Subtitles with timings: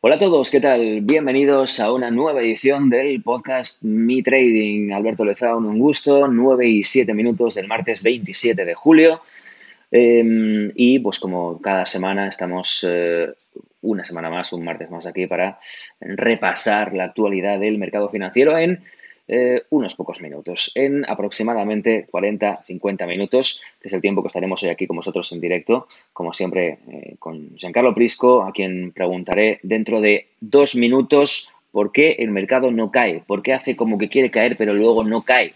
[0.00, 1.00] Hola a todos, ¿qué tal?
[1.00, 4.92] Bienvenidos a una nueva edición del podcast Mi Trading.
[4.92, 6.28] Alberto Lezaun, un gusto.
[6.28, 9.22] 9 y 7 minutos del martes 27 de julio.
[9.90, 13.26] Eh, y pues como cada semana estamos eh,
[13.82, 15.58] una semana más, un martes más aquí para
[15.98, 18.84] repasar la actualidad del mercado financiero en
[19.28, 24.70] eh, unos pocos minutos, en aproximadamente 40-50 minutos, que es el tiempo que estaremos hoy
[24.70, 30.00] aquí con vosotros en directo, como siempre eh, con Giancarlo Prisco, a quien preguntaré dentro
[30.00, 34.30] de dos minutos por qué el mercado no cae, por qué hace como que quiere
[34.30, 35.52] caer pero luego no cae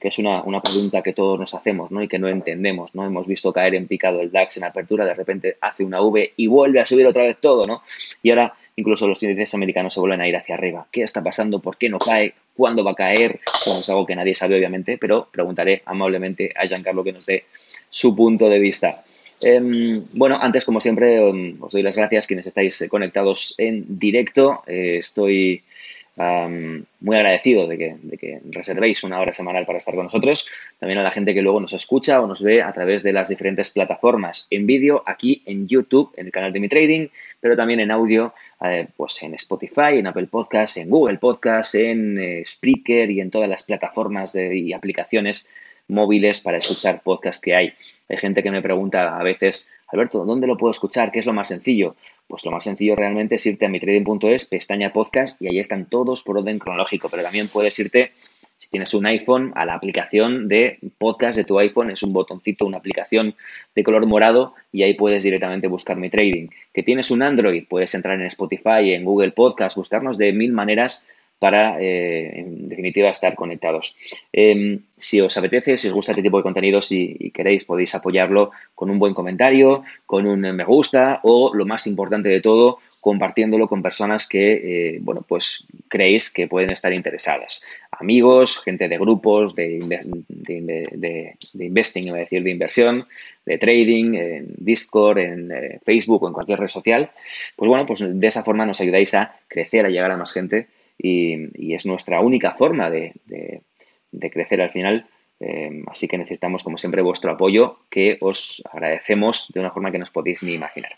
[0.00, 2.02] que es una, una, pregunta que todos nos hacemos ¿no?
[2.02, 2.94] y que no entendemos.
[2.94, 3.04] ¿no?
[3.04, 6.46] Hemos visto caer en picado el DAX en apertura, de repente hace una V y
[6.46, 7.66] vuelve a subir otra vez todo.
[7.66, 7.82] ¿no?
[8.22, 10.86] Y ahora incluso los índices americanos se vuelven a ir hacia arriba.
[10.90, 11.60] ¿Qué está pasando?
[11.60, 12.34] ¿Por qué no cae?
[12.54, 13.40] ¿Cuándo va a caer?
[13.64, 17.44] Bueno, es algo que nadie sabe, obviamente, pero preguntaré amablemente a Giancarlo que nos dé
[17.88, 19.04] su punto de vista.
[19.42, 24.62] Eh, bueno, antes, como siempre, um, os doy las gracias quienes estáis conectados en directo.
[24.66, 25.62] Eh, estoy
[26.16, 30.48] Muy agradecido de que, reservéis una hora semanal para estar con nosotros.
[30.78, 33.28] También a la gente que luego nos escucha o nos ve a través de las
[33.28, 37.08] diferentes plataformas en vídeo, aquí en YouTube, en el canal de Mi Trading,
[37.40, 42.18] pero también en audio, eh, pues en Spotify, en Apple Podcasts, en Google Podcasts, en
[42.18, 45.48] eh, Spreaker y en todas las plataformas y aplicaciones
[45.88, 47.72] móviles para escuchar podcasts que hay.
[48.08, 51.12] Hay gente que me pregunta a veces, Alberto, ¿dónde lo puedo escuchar?
[51.12, 51.96] ¿Qué es lo más sencillo?
[52.30, 56.22] Pues lo más sencillo realmente es irte a mitrading.es, pestaña podcast y ahí están todos
[56.22, 58.12] por orden cronológico, pero también puedes irte,
[58.56, 62.66] si tienes un iPhone, a la aplicación de podcast de tu iPhone, es un botoncito,
[62.66, 63.34] una aplicación
[63.74, 66.46] de color morado y ahí puedes directamente buscar mi trading.
[66.72, 71.08] Que tienes un Android, puedes entrar en Spotify, en Google Podcast, buscarnos de mil maneras
[71.40, 73.96] para, eh, en definitiva, estar conectados.
[74.32, 78.52] Eh, si os apetece, si os gusta este tipo de contenidos y, queréis, podéis apoyarlo
[78.74, 83.66] con un buen comentario, con un me gusta o, lo más importante de todo, compartiéndolo
[83.68, 87.64] con personas que, eh, bueno, pues creéis que pueden estar interesadas.
[87.90, 89.78] Amigos, gente de grupos, de,
[90.28, 93.06] de, de, investing, de inversión,
[93.46, 97.10] de trading, en Discord, en eh, Facebook o en cualquier red social.
[97.56, 100.68] Pues bueno, pues de esa forma nos ayudáis a crecer, a llegar a más gente
[101.02, 103.12] y, es nuestra única forma de,
[104.30, 105.06] crecer al final.
[105.42, 109.98] Eh, así que necesitamos, como siempre, vuestro apoyo, que os agradecemos de una forma que
[109.98, 110.92] no os podéis ni imaginar.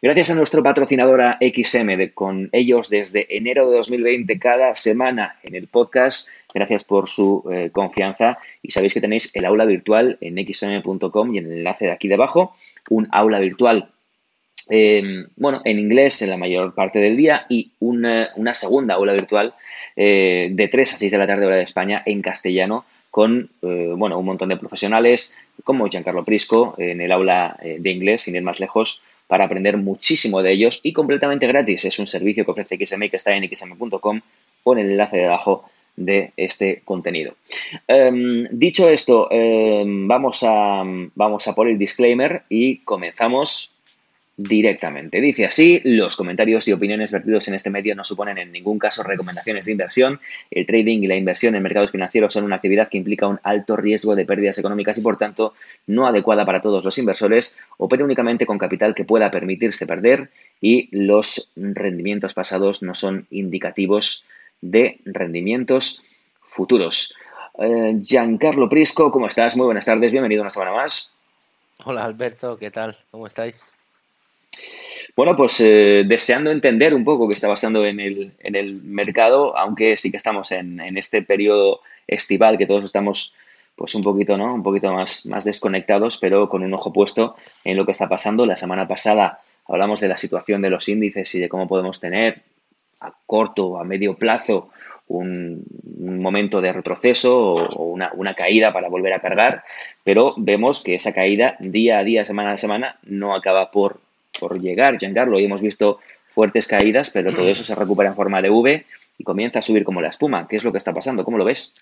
[0.00, 5.54] Gracias a nuestro patrocinador a XM, con ellos desde enero de 2020, cada semana en
[5.54, 6.30] el podcast.
[6.54, 11.38] Gracias por su eh, confianza y sabéis que tenéis el aula virtual en xm.com y
[11.38, 12.54] en el enlace de aquí debajo,
[12.90, 13.90] un aula virtual
[14.68, 19.12] eh, bueno, en inglés en la mayor parte del día y una, una segunda aula
[19.12, 19.54] virtual
[19.96, 23.92] eh, de 3 a 6 de la tarde hora de España en castellano con eh,
[23.96, 28.34] bueno, un montón de profesionales como Giancarlo Prisco en el aula eh, de inglés, sin
[28.34, 31.84] ir más lejos, para aprender muchísimo de ellos y completamente gratis.
[31.84, 34.20] Es un servicio que ofrece XM que está en xm.com
[34.64, 37.34] o en el enlace de abajo de este contenido.
[37.88, 40.82] Um, dicho esto, um, vamos, a,
[41.14, 43.70] vamos a por el disclaimer y comenzamos
[44.36, 45.20] directamente.
[45.20, 49.02] Dice así, los comentarios y opiniones vertidos en este medio no suponen en ningún caso
[49.02, 50.20] recomendaciones de inversión.
[50.50, 53.76] El trading y la inversión en mercados financieros son una actividad que implica un alto
[53.76, 55.54] riesgo de pérdidas económicas y, por tanto,
[55.86, 57.56] no adecuada para todos los inversores.
[57.78, 60.30] Opera únicamente con capital que pueda permitirse perder
[60.60, 64.24] y los rendimientos pasados no son indicativos
[64.60, 66.02] de rendimientos
[66.42, 67.14] futuros.
[67.58, 69.56] Eh, Giancarlo Prisco, ¿cómo estás?
[69.56, 71.12] Muy buenas tardes, bienvenido una semana más.
[71.84, 72.96] Hola Alberto, ¿qué tal?
[73.10, 73.76] ¿Cómo estáis?
[75.16, 79.56] Bueno, pues eh, deseando entender un poco qué está pasando en el, en el mercado,
[79.56, 83.32] aunque sí que estamos en, en, este periodo estival que todos estamos
[83.76, 84.54] pues un poquito, ¿no?
[84.54, 88.44] Un poquito más, más desconectados, pero con un ojo puesto en lo que está pasando.
[88.44, 92.42] La semana pasada hablamos de la situación de los índices y de cómo podemos tener
[93.00, 94.70] a corto o a medio plazo
[95.06, 95.64] un,
[95.98, 99.64] momento de retroceso o, una, una, caída para volver a cargar,
[100.02, 104.00] pero vemos que esa caída día a día, semana a semana, no acaba por
[104.38, 108.42] por llegar, Giancarlo, y hemos visto fuertes caídas, pero todo eso se recupera en forma
[108.42, 108.86] de V
[109.18, 110.48] y comienza a subir como la espuma.
[110.48, 111.24] ¿Qué es lo que está pasando?
[111.24, 111.74] ¿Cómo lo ves?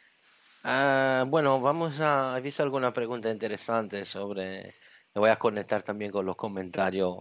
[0.64, 2.34] Uh, bueno, vamos a...
[2.36, 4.74] He visto alguna pregunta interesante sobre
[5.14, 7.16] me voy a conectar también con los comentarios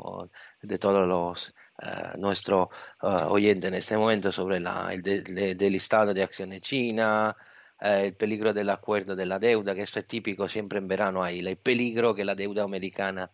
[0.61, 2.67] de todos los uh, nuestros
[3.01, 7.35] uh, oyentes en este momento sobre la, el, de, de, del listado de acciones China,
[7.81, 11.21] eh, el peligro del acuerdo de la deuda, que esto es típico siempre en verano
[11.21, 13.29] ahí, el peligro que la deuda americana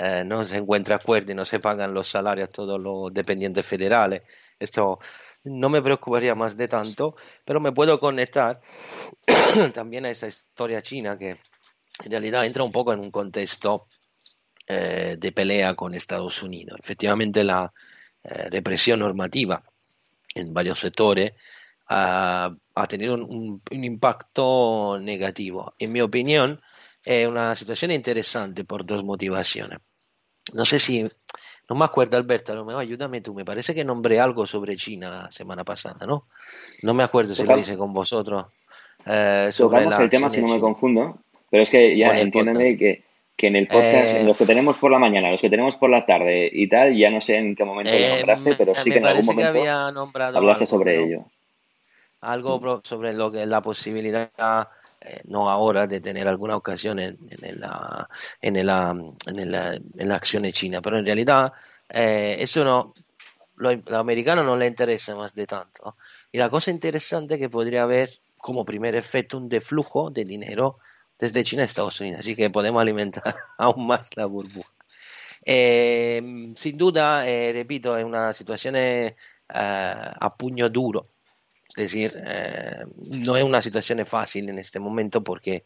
[0.00, 3.66] eh, no se encuentra acuerdo y no se pagan los salarios a todos los dependientes
[3.66, 4.22] federales.
[4.56, 5.00] Esto
[5.42, 8.60] no me preocuparía más de tanto, pero me puedo conectar
[9.74, 13.88] también a esa historia china que en realidad entra un poco en un contexto
[14.68, 16.78] eh, de pelea con Estados Unidos.
[16.80, 17.72] Efectivamente, la
[18.22, 19.64] eh, represión normativa
[20.32, 21.32] en varios sectores
[21.88, 25.74] ha, ha tenido un, impacto negativo.
[25.80, 26.60] En mi opinión,
[27.08, 29.78] es una situación interesante por dos motivaciones.
[30.52, 31.08] No sé si,
[31.68, 34.76] no me acuerdo Alberto, a lo mejor ayúdame tú, me parece que nombré algo sobre
[34.76, 36.26] China la semana pasada, ¿no?
[36.82, 38.44] No me acuerdo si lo hice con vosotros.
[39.06, 41.18] Eh, sobre Tocamos el tema si no me confundo,
[41.50, 44.76] pero es que ya entiéndeme que, que, en el podcast, eh, en los que tenemos
[44.76, 47.56] por la mañana, los que tenemos por la tarde y tal, ya no sé en
[47.56, 51.02] qué momento eh, lo nombraste, pero sí que en algún momento había hablaste algo, sobre
[51.02, 51.24] ello.
[52.20, 54.30] Algo sobre lo que la posibilidad
[55.00, 57.18] eh, no ahora de tener alguna ocasión en,
[57.60, 58.08] la,
[58.40, 58.90] en, la,
[59.26, 61.52] en, la, en la acción China, pero en realidad
[61.88, 62.94] eh, eso no,
[63.56, 65.96] lo, lo americano no le interesa más de tanto.
[66.32, 70.78] Y la cosa interesante que podría haber como primer efecto un deflujo de dinero
[71.18, 74.70] desde China a Estados Unidos, así que podemos alimentar aún más la burbuja.
[75.44, 78.74] Eh, sin duda, repito, es una situación
[79.48, 81.17] a puño duro es
[81.82, 82.84] decir, eh,
[83.22, 85.64] no es una situación fácil en este momento porque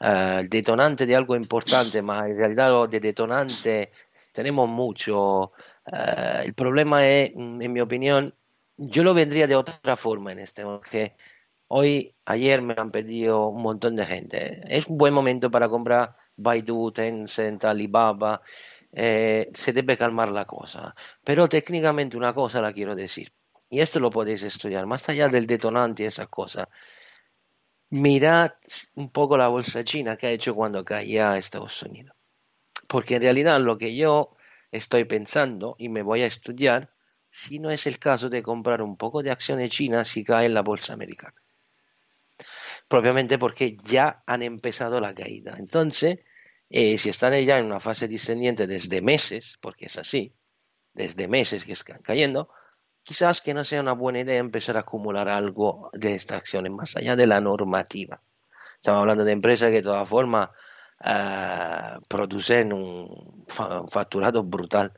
[0.00, 3.92] eh, detonante de algo importante, en realidad lo de detonante
[4.32, 5.52] tenemos mucho.
[5.86, 8.34] Eh, el problema es, mm, en mi opinión,
[8.76, 11.16] yo lo vendría de otra forma en este, porque
[11.68, 14.60] hoy, ayer me han pedido un montón de gente.
[14.68, 18.42] Es un buen momento para comprar Baidu, Tencent, Alibaba.
[18.92, 20.94] Eh, se debe calmar la cosa.
[21.24, 23.32] Pero técnicamente una cosa la quiero decir
[23.70, 26.68] y esto lo podéis estudiar, más allá del detonante y esa cosa,
[27.88, 28.52] mirad
[28.94, 32.16] un poco la bolsa china que ha hecho cuando caía Estados Unidos.
[32.88, 34.36] Porque en realidad lo que yo
[34.72, 36.92] estoy pensando y me voy a estudiar,
[37.30, 40.54] si no es el caso de comprar un poco de acciones chinas si cae en
[40.54, 41.40] la bolsa americana.
[42.88, 45.54] Propiamente porque ya han empezado la caída.
[45.58, 46.18] Entonces,
[46.70, 50.34] eh, si están ya en una fase descendiente desde meses, porque es así,
[50.92, 52.48] desde meses que están cayendo,
[53.02, 56.96] quizás que no sea una buena idea empezar a acumular algo de estas acciones, más
[56.96, 58.20] allá de la normativa.
[58.76, 60.50] Estamos hablando de empresas que de todas formas
[61.04, 64.92] uh, producen un facturado brutal.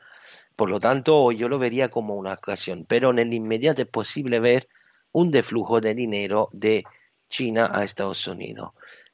[0.57, 4.39] Por lo tanto, yo lo vería como una ocasión, pero en el inmediato es posible
[4.39, 4.69] ver
[5.13, 6.85] un deflujo de dinero de
[7.29, 8.73] China a Estados Unidos.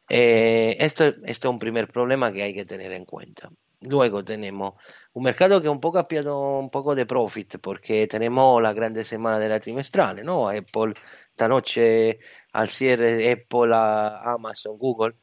[0.09, 3.51] Eh, esto es un primer problema que hay que tener en cuenta.
[3.83, 4.75] Luego tenemos
[5.13, 9.05] un mercado que un poco ha pillado un poco de profit porque tenemos la grande
[9.05, 10.49] semana de la trimestrale, ¿no?
[10.49, 10.95] Apple,
[11.31, 12.19] esta noche
[12.53, 15.15] al cierre Apple, Amazon, Google,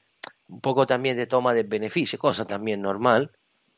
[0.48, 3.31] un poco también de toma de beneficio, cosa también normal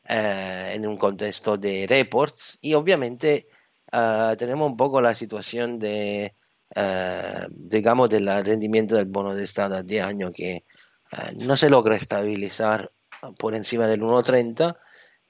[0.04, 3.48] eh, en un contexto de reports y obviamente
[3.92, 6.36] eh, tenemos un poco la situación de,
[6.74, 10.64] eh, digamos, del rendimiento del bono de estado a 10 años que
[11.12, 12.92] eh, no se logra estabilizar
[13.38, 14.76] por encima del 1.30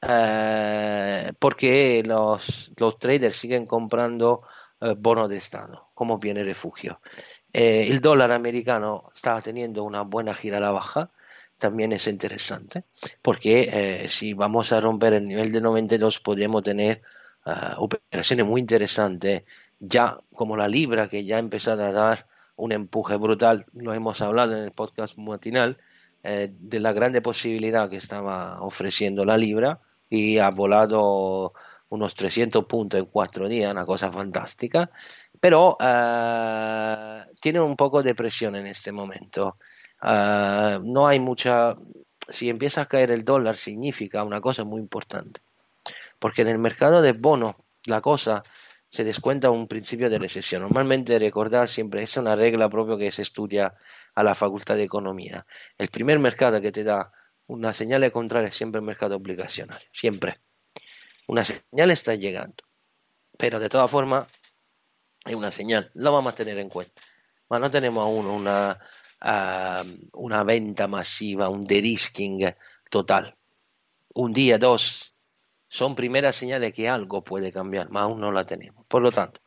[0.00, 4.43] eh, porque los, los, traders siguen comprando
[4.81, 7.01] eh, bonos de Estado como bien refugio.
[7.53, 11.10] Eh, el dólar americano está teniendo una buena gira a la baja,
[11.56, 12.84] también es interesante,
[13.22, 13.69] porque
[14.05, 17.03] eh, si vamos a romper el nivel de 92 podemos tener
[17.46, 19.43] eh, operaciones muy interesantes,
[19.81, 24.20] ya como la libra que ya ha empezado a dar un empuje brutal, lo hemos
[24.20, 25.79] hablado en el podcast matinal,
[26.22, 31.53] eh, de la grande posibilidad que estaba ofreciendo la libra y ha volado
[31.91, 34.91] unos 300 puntos en cuatro días, una cosa fantástica,
[35.41, 39.58] pero eh, tiene un poco de presión en este momento.
[40.03, 41.77] Eh, no hay mucha...
[42.29, 45.41] Si empieza a caer el dólar significa una cosa muy importante,
[46.19, 47.55] porque en el mercado de bonos
[47.87, 48.43] la cosa
[48.91, 50.63] se descuenta un principio de recesión.
[50.63, 53.75] Normalmente recordar siempre, es una regla propia que se estudia
[54.19, 55.46] a la Facultad de Economía.
[55.79, 57.13] El primer mercado que te da
[57.46, 60.34] una señal contraria es siempre el mercado obligacional, siempre.
[61.29, 62.65] Una señal está llegando,
[63.37, 64.27] pero de todas formas
[65.25, 67.01] es una señal, lo vamos a tener en cuenta.
[67.48, 68.77] No tenemos aún una,
[69.22, 72.53] uh, una venta masiva, un de-risking
[72.91, 73.37] total.
[74.15, 75.15] Un día, dos,
[75.69, 78.84] son primeras señales que algo puede cambiar, pero aún no la tenemos.
[78.87, 79.41] Por lo tanto,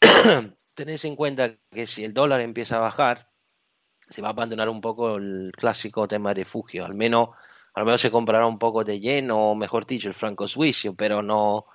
[0.74, 3.28] tenéis en cuenta que si el dólar empieza a bajar,
[4.08, 7.30] se va a abandonar un poco el clásico tema de refugio, al menos
[7.74, 10.94] a lo mejor se comprará un poco de yen o mejor dicho el franco suizo,
[10.94, 11.66] pero no,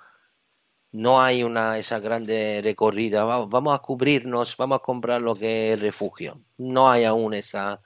[0.92, 5.80] no hay una esa grande recorrida, vamos a cubrirnos, vamos a comprar lo que es
[5.80, 6.42] refugio.
[6.58, 7.80] No hay aún esa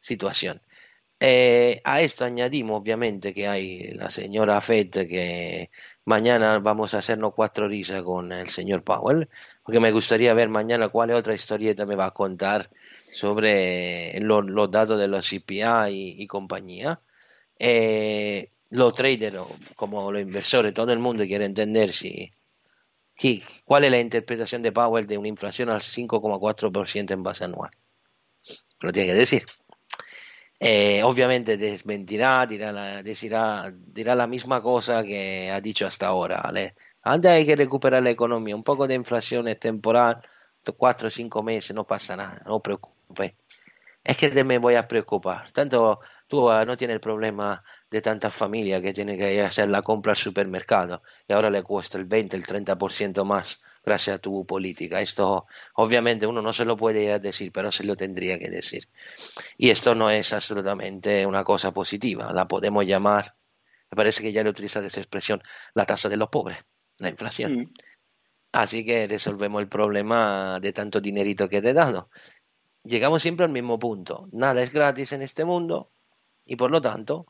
[0.00, 0.62] situación.
[1.20, 5.70] Eh, a esto añadimos obviamente que hay la señora Fed que
[6.04, 9.28] mañana vamos a hacernos cuatro risas con el señor Powell,
[9.62, 12.70] porque me gustaría ver mañana cuál otra historieta me va a contar
[13.12, 17.00] sobre los datos de los CPI y, compañía.
[17.58, 19.36] Eh, los traders,
[19.76, 22.32] como los inversores, todo el mundo quiere entender si
[23.64, 27.70] cuál es la interpretación de Powell de una inflación al 5,4% en base anual.
[28.80, 29.42] Lo tiene que decir.
[30.58, 36.42] Eh, obviamente desmentirá, dirá la, dirá la misma cosa que ha dicho hasta ahora.
[37.02, 40.22] Antes hay que recuperar la economía, un poco de inflación es temporal,
[40.76, 43.36] cuatro o cinco meses, no pasa nada, no preocupe.
[44.04, 45.52] Es que me voy a preocupar.
[45.52, 49.82] Tanto tú ah, no tienes el problema de tantas familias que tienen que hacer la
[49.82, 54.44] compra al supermercado y ahora le cuesta el 20, el 30% más gracias a tu
[54.44, 55.00] política.
[55.00, 58.50] Esto obviamente uno no se lo puede ir a decir, pero se lo tendría que
[58.50, 58.88] decir.
[59.56, 62.32] Y esto no es absolutamente una cosa positiva.
[62.32, 63.36] La podemos llamar,
[63.90, 65.42] me parece que ya le utilizado esa expresión,
[65.74, 66.58] la tasa de los pobres,
[66.98, 67.52] la inflación.
[67.52, 67.70] Mm.
[68.52, 72.10] Así que resolvemos el problema de tanto dinerito que te he dado.
[72.84, 74.28] Llegamos siempre al mismo punto.
[74.32, 75.90] Nada es gratis en este mundo
[76.44, 77.26] y por lo tanto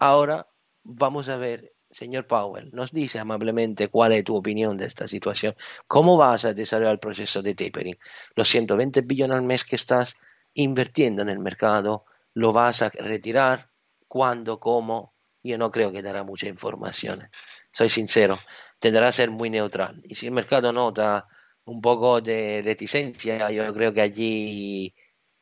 [0.00, 0.48] Ahora
[0.82, 5.54] vamos a ver, señor Powell, nos dice amablemente cuál es tu opinión de esta situación.
[5.86, 7.98] ¿Cómo vas a desarrollar el proceso de tapering?
[8.34, 10.14] Los 120 billones al mes que estás
[10.54, 13.68] invirtiendo en el mercado, ¿lo vas a retirar?
[14.08, 14.58] ¿Cuándo?
[14.58, 15.12] ¿Cómo?
[15.42, 17.28] Yo no creo que dará mucha información.
[17.72, 18.38] Soy sincero,
[18.78, 20.02] tendrá que ser muy neutral.
[20.04, 21.26] Y si el mercado nota
[21.64, 24.94] un poco de reticencia, yo creo que allí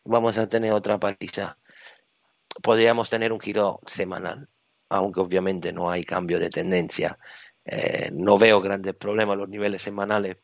[0.04, 1.58] vamos a tener otra paliza
[2.62, 4.49] podríamos tener un giro semanal,
[4.88, 7.18] aunque obviamente no hay cambio de tendencia.
[7.64, 10.38] Eh, no veo grandes problemas los niveles semanales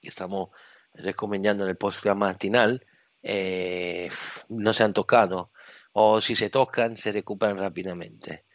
[0.00, 0.50] que estamos
[0.94, 2.84] recomendando en el post matinal.
[3.22, 4.10] Eh,
[4.48, 5.52] no se han tocado
[5.92, 8.46] o si se tocan se recuperan rápidamente.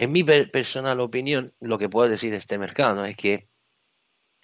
[0.00, 3.48] En mi personal opinión, lo que puedo decir de este mercado es que,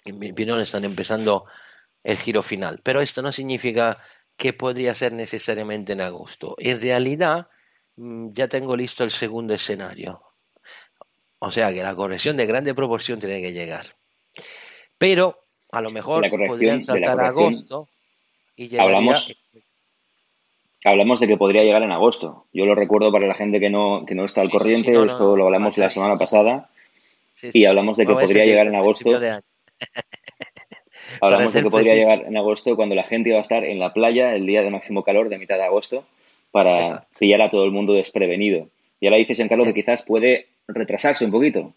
[0.05, 1.45] en mi opinión, están empezando
[2.03, 2.79] el giro final.
[2.83, 3.97] Pero esto no significa
[4.35, 6.55] que podría ser necesariamente en agosto.
[6.59, 7.47] En realidad,
[7.97, 10.21] Mm, ya tengo listo el segundo escenario.
[11.39, 13.95] O sea que la corrección de grande proporción tiene que llegar.
[14.97, 17.89] Pero a lo mejor podrían saltar a agosto
[18.55, 19.35] y hablamos,
[20.83, 22.45] hablamos de que podría llegar en agosto.
[22.53, 25.45] Yo lo recuerdo para la gente que no, que no está al corriente, esto lo
[25.45, 26.69] hablamos la semana pasada
[27.41, 29.09] y hablamos de que podría llegar en agosto.
[31.21, 33.93] hablamos de que podría llegar en agosto cuando la gente iba a estar en la
[33.93, 36.05] playa el día de máximo calor de mitad de agosto
[36.51, 38.69] para pillar a todo el mundo desprevenido.
[38.99, 41.73] Y ahora dices, Giancarlo, que quizás puede retrasarse un poquito.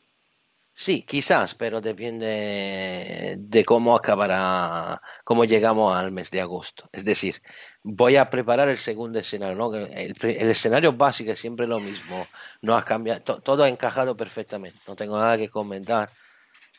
[0.73, 6.89] Sí, quizás, pero depende de cómo acabará, cómo llegamos al mes de agosto.
[6.93, 7.43] Es decir,
[7.83, 9.57] voy a preparar el segundo escenario.
[9.57, 9.75] ¿no?
[9.75, 12.27] El, escenario básico es siempre lo mismo.
[12.63, 14.79] No ha cambiado, todo ha encajado perfectamente.
[14.89, 16.11] No tengo nada que comentar.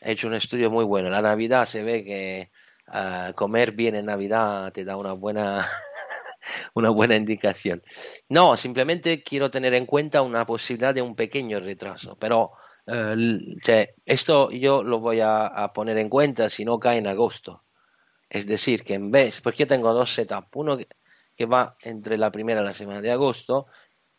[0.00, 1.10] He hecho un estudio muy bueno.
[1.10, 2.50] La Navidad se ve que
[2.88, 5.64] ah, comer bien en Navidad te da una buena
[6.74, 7.82] una buena indicación.
[8.28, 12.52] No, simplemente quiero tener en cuenta una posibilidad de un pequeño retraso, pero
[12.86, 17.64] eh, esto yo lo voy a, poner en cuenta si no cae en agosto.
[18.30, 20.86] Es decir, que en vez, porque tengo dos setups, uno que,
[21.46, 23.66] va entre la primera y la semana de agosto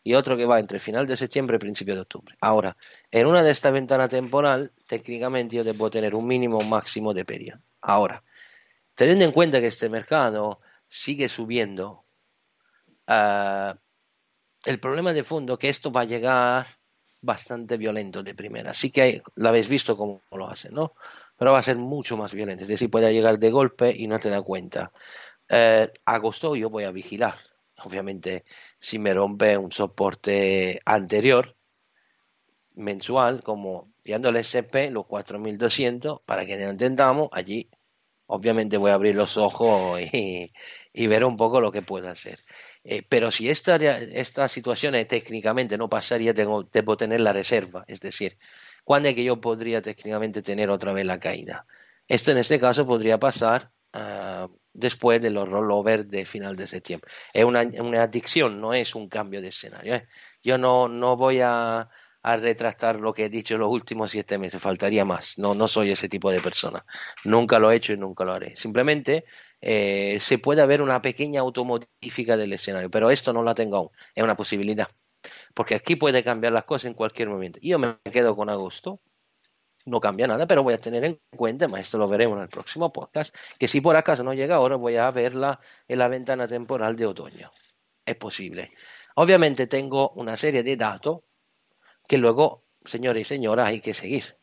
[0.02, 2.36] y otro que va entre final de septiembre y principio de octubre.
[2.40, 2.76] Ahora,
[3.10, 7.24] en una de estas ventanas temporal, técnicamente yo debo tener un mínimo o máximo de
[7.24, 7.60] periodo.
[7.80, 8.22] Ahora,
[8.94, 12.04] teniendo en cuenta que este mercado sigue subiendo
[13.06, 13.76] Ah,
[14.64, 16.66] el problema de fondo es que esto va a llegar
[17.24, 18.74] bastante violento de primera.
[18.74, 20.94] Sí que lo habéis visto cómo lo hace, ¿no?
[21.36, 22.62] Pero va a ser mucho más violento.
[22.62, 24.92] Es decir, puede llegar de golpe y no te da cuenta.
[25.48, 27.36] Eh, agosto yo voy a vigilar.
[27.84, 28.44] Obviamente,
[28.78, 31.56] si me rompe un soporte anterior,
[32.74, 37.70] mensual, como viendo el SP, los 4200, para que entendamos, allí
[38.26, 40.52] obviamente voy a abrir los ojos y,
[41.06, 42.44] ver un poco lo que puedo hacer.
[42.84, 47.84] Eh, pero si esta, esta situación técnicamente no pasaría, tengo, debo tener la reserva.
[47.88, 48.38] Es decir,
[48.84, 51.66] ¿cuándo es que yo podría técnicamente tener otra vez la caída?
[52.08, 57.10] Esto en este caso podría pasar uh, después de los rollovers de final de septiembre.
[57.32, 59.94] Es una, una adicción, no es un cambio de escenario.
[59.94, 60.08] ¿eh?
[60.42, 61.88] Yo no, no voy a,
[62.24, 65.38] a retractar lo que he dicho los últimos siete meses, faltaría más.
[65.38, 66.86] No, no soy ese tipo de persona.
[67.24, 68.56] Nunca lo he hecho y nunca lo haré.
[68.56, 69.26] Simplemente
[69.60, 73.90] eh, se puede haber una pequeña automodifica del escenario, pero esto no la tengo aún.
[74.14, 74.88] Es una posibilidad.
[75.54, 77.60] porque aquí puede cambiar las cosas en cualquier momento.
[77.62, 79.00] Yo me quedo con agosto,
[79.86, 82.92] no cambia nada, pero voy a tener en cuenta, esto lo veremos en el próximo
[82.92, 86.96] podcast, que si por acaso no llega ahora, voy a verla en la ventana temporal
[86.96, 87.50] de otoño.
[88.06, 88.72] Es posible.
[89.16, 91.20] Obviamente tengo una serie de datos
[92.06, 94.36] que luego, señores y señoras, hay que seguir.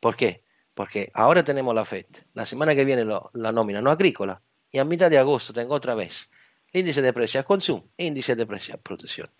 [0.00, 0.42] ¿Por qué?
[0.74, 4.84] Porque ahora tenemos la FED, la semana que viene la nómina no agrícola, y a
[4.84, 6.30] mitad de agosto tengo otra vez
[6.72, 9.30] índice de precios a consumo e índice de precios a producción.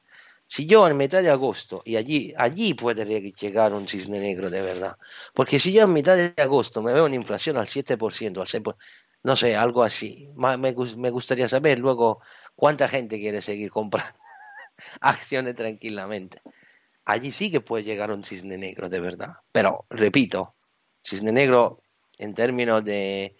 [0.46, 4.60] Si yo en mitad de agosto, y allí, allí puede llegar un cisne negro de
[4.62, 4.96] verdad,
[5.32, 8.76] porque si yo en mitad de agosto me veo una inflación al 7%, al 6%,
[9.22, 12.20] no sé, algo así, me, me gustaría saber luego
[12.56, 14.18] cuánta gente quiere seguir comprando
[15.00, 16.42] acciones tranquilamente.
[17.04, 19.34] Allí sí que puede llegar un cisne negro de verdad.
[19.52, 20.54] Pero, repito,
[21.02, 21.82] cisne negro
[22.18, 23.36] en términos de,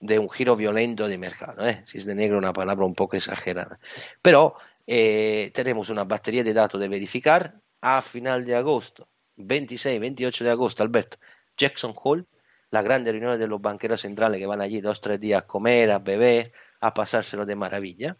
[0.00, 1.66] de un giro violento de mercado.
[1.68, 1.82] ¿eh?
[1.86, 3.78] Cisne negro es una palabra un poco exagerada.
[4.22, 4.54] Pero
[4.86, 10.50] eh, tenemos una batería de datos de verificar a final de agosto, 26, 28 de
[10.50, 11.18] agosto, Alberto,
[11.56, 12.24] Jackson Hole,
[12.70, 15.90] la grande reunión de los banqueros centrales que van allí dos, tres días a comer,
[15.90, 18.16] a beber, a pasárselo de maravilla.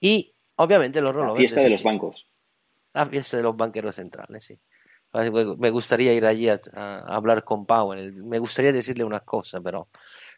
[0.00, 2.28] Y obviamente los La fiesta de los bancos.
[2.98, 4.58] La fiesta de los banqueros centrales, sí.
[5.12, 8.24] Me gustaría ir allí a, a hablar con Powell.
[8.24, 9.88] Me gustaría decirle una cosa, pero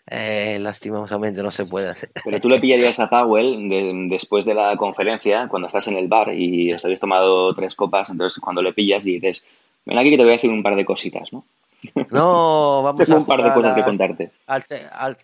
[0.07, 2.11] eh, lastimosamente no se puede hacer.
[2.25, 6.35] Pero tú le pillarías a Powell después de la conferencia, cuando estás en el bar
[6.35, 9.45] y os habéis tomado tres copas, entonces cuando le pillas dices,
[9.85, 11.45] ven aquí que te voy a decir un par de cositas, ¿no?
[12.11, 14.31] No, vamos Tengo un par de cosas que contarte.
[14.47, 14.65] Al,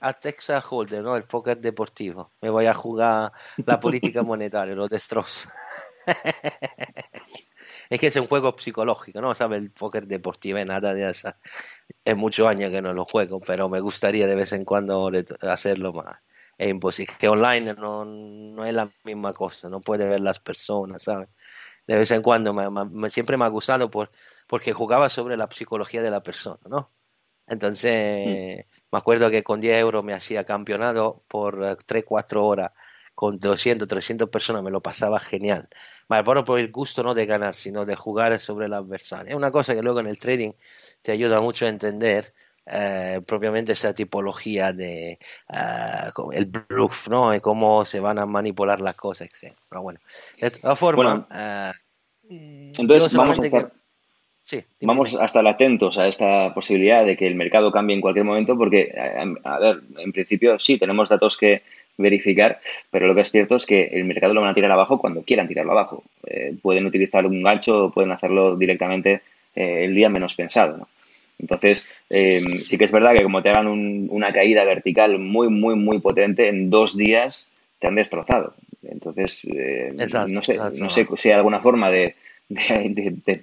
[0.00, 1.16] al, Texas Holder, ¿no?
[1.16, 2.30] El póker deportivo.
[2.40, 3.32] Me voy a jugar
[3.64, 5.48] la política monetaria, lo destrozo.
[7.90, 9.34] es que es un juego psicológico, ¿no?
[9.34, 9.60] ¿Sabes?
[9.60, 11.32] El póker deportivo, nada de eso.
[12.04, 15.10] Es muchos años que no lo juego, pero me gustaría de vez en cuando
[15.42, 16.18] hacerlo más.
[16.58, 17.14] Es imposible.
[17.18, 21.28] Que online no, no es la misma cosa, no puede ver las personas, ¿sabes?
[21.86, 24.10] De vez en cuando me, siempre me ha gustado por,
[24.46, 26.92] porque jugaba sobre la psicología de la persona, ¿no?
[27.46, 28.68] Entonces, mm.
[28.92, 32.72] me acuerdo que con 10 euros me hacía campeonato por 3, 4 horas
[33.16, 35.70] con 200, 300 personas, me lo pasaba genial.
[36.06, 39.30] Vale, pero por el gusto no de ganar, sino de jugar sobre el adversario.
[39.30, 40.52] Es una cosa que luego en el trading
[41.00, 42.34] te ayuda mucho a entender
[42.66, 47.34] eh, propiamente esa tipología de eh, el bluff, ¿no?
[47.34, 49.54] Y cómo se van a manipular las cosas, etc.
[49.66, 49.98] Pero bueno,
[50.38, 51.24] de todas formas...
[51.34, 53.66] Eh, entonces vamos a estar...
[54.42, 58.26] Sí, Vamos a estar atentos a esta posibilidad de que el mercado cambie en cualquier
[58.26, 58.94] momento porque,
[59.42, 61.62] a ver, en principio sí, tenemos datos que,
[61.98, 64.98] verificar, pero lo que es cierto es que el mercado lo van a tirar abajo
[64.98, 66.04] cuando quieran tirarlo abajo.
[66.26, 69.22] Eh, pueden utilizar un gancho o pueden hacerlo directamente
[69.54, 70.88] eh, el día menos pensado.
[71.38, 73.68] Entonces, eh, sí que es verdad que como te hagan
[74.10, 78.54] una caída vertical muy, muy, muy potente, en dos días te han destrozado.
[78.82, 79.46] Entonces,
[79.94, 82.14] no, sé, no sé si hay alguna forma de,
[82.48, 83.42] de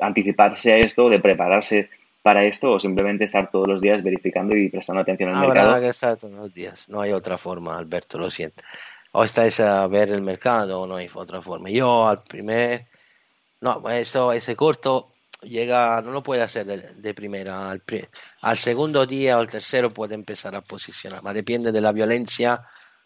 [0.00, 1.88] anticiparse a esto, de prepararse
[2.26, 5.70] para esto o simplemente estar todos los días verificando y prestando atención al mercado?
[5.70, 8.64] Habrá que estar todos los días, no hay otra forma, Alberto, lo siento.
[9.12, 11.70] O estáis a ver el mercado o no hay otra forma.
[11.70, 12.88] Yo al primer,
[13.60, 17.80] no, eso, ese corto llega, no lo puede hacer de, primera, al,
[18.40, 22.60] al, segundo día o al tercero puede empezar a posicionar, más depende de la violencia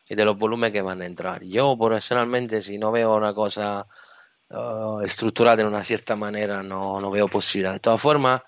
[0.09, 1.45] y de los volúmenes que van a entrar.
[1.45, 3.87] Yo personalmente si no veo una cosa
[4.49, 7.75] uh, estructurada de una cierta manera no, no veo posibilidad.
[7.75, 8.41] De todas formas,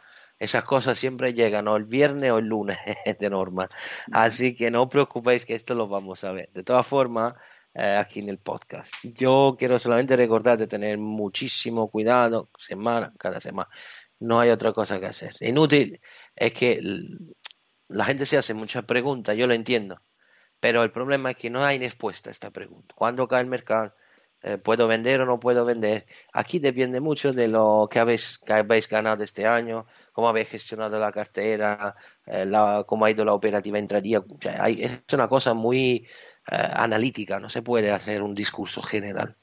[0.42, 2.78] esas cosas siempre llegan o el viernes o el lunes
[3.20, 3.68] de normal.
[4.11, 6.50] Así que no os preocupéis que esto lo vamos a ver.
[6.52, 7.35] De todas formas,
[7.74, 8.92] eh, aquí en el podcast.
[9.05, 13.70] Yo quiero solamente recordar de tener muchísimo cuidado semana, cada semana.
[14.18, 15.35] No hay otra cosa que hacer.
[15.40, 16.00] Inútil
[16.35, 16.81] es que
[17.88, 20.02] la gente se hace muchas preguntas, yo lo entiendo.
[20.61, 22.94] Pero el problema es que no hay respuesta a esta pregunta.
[22.96, 23.94] ¿Cuándo cae el mercado?
[24.42, 26.07] Eh, ¿Puedo vender o no puedo vender?
[26.33, 30.98] Aquí depende mucho de lo que habéis, que habéis ganado este año, cómo habéis gestionado
[31.01, 31.94] la cartera,
[32.27, 32.51] eh,
[32.87, 34.22] cómo ha ido la operativa intradía.
[34.68, 36.07] es una cosa muy
[36.51, 39.37] eh, analítica, no se puede hacer un discurso general.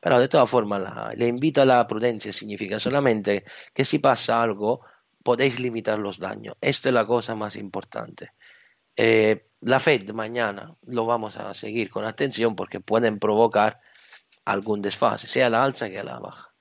[0.00, 4.82] Pero de todas formas, le invito a la prudencia, significa solamente que si pasa algo,
[5.22, 6.56] podéis limitar los daños.
[6.60, 8.32] Esta es la cosa más importante.
[8.96, 13.80] Eh, la Fed mañana lo vamos a seguir con atención porque pueden provocar
[14.44, 16.54] algún desfase, sea a la alza que a la baja.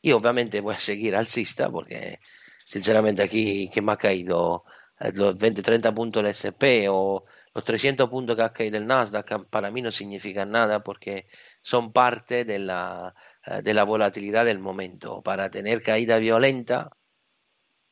[0.00, 2.20] Y obviamente voy a seguir alcista porque
[2.66, 4.64] sinceramente aquí que me ha caído
[5.00, 9.46] eh, los 20-30 puntos del SP o los 300 puntos que ha caído el Nasdaq
[9.50, 11.26] para mí no significan nada porque
[11.62, 13.14] son parte de la,
[13.46, 15.22] eh, de la volatilidad del momento.
[15.22, 16.90] Para tener caída violenta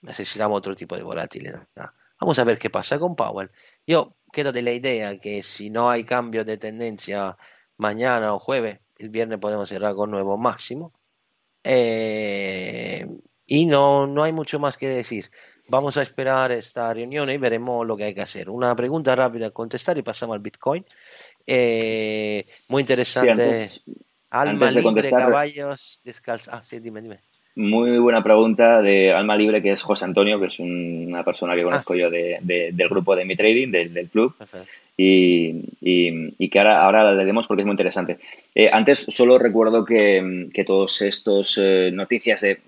[0.02, 1.66] necesitamos otro tipo de volatilidad.
[2.20, 3.50] Vamos a ver qué pasa con Powell.
[3.86, 7.36] Yo quedo de la idea que si no hay cambio de tendencia
[7.76, 10.92] mañana o jueves, el viernes podemos cerrar con nuevo máximo
[11.64, 13.06] Eh,
[13.50, 15.28] y no, no hay mucho más que decir.
[15.68, 18.48] Vamos a esperar esta reunión y veremos lo que hay que hacer.
[18.48, 20.84] Una pregunta rápida a contestar y pasamos al Bitcoin.
[21.46, 23.34] Eh, muy interesante.
[23.34, 23.82] Sí, antes-
[24.30, 26.54] Alma antes de libre, caballos descalzos.
[26.54, 27.18] Ah, sí, dime, dime.
[27.56, 31.56] Muy buena pregunta de Alma Libre, que es José Antonio, que es un- una persona
[31.56, 31.96] que conozco Ah.
[31.96, 34.32] yo de- de- del grupo de Mi Trading, del, del club,
[34.96, 35.48] y,
[35.80, 38.18] y- y que ahora, ahora la leeremos porque es muy interesante.
[38.54, 42.60] Eh, antes solo recuerdo que, que todos estos eh, noticias de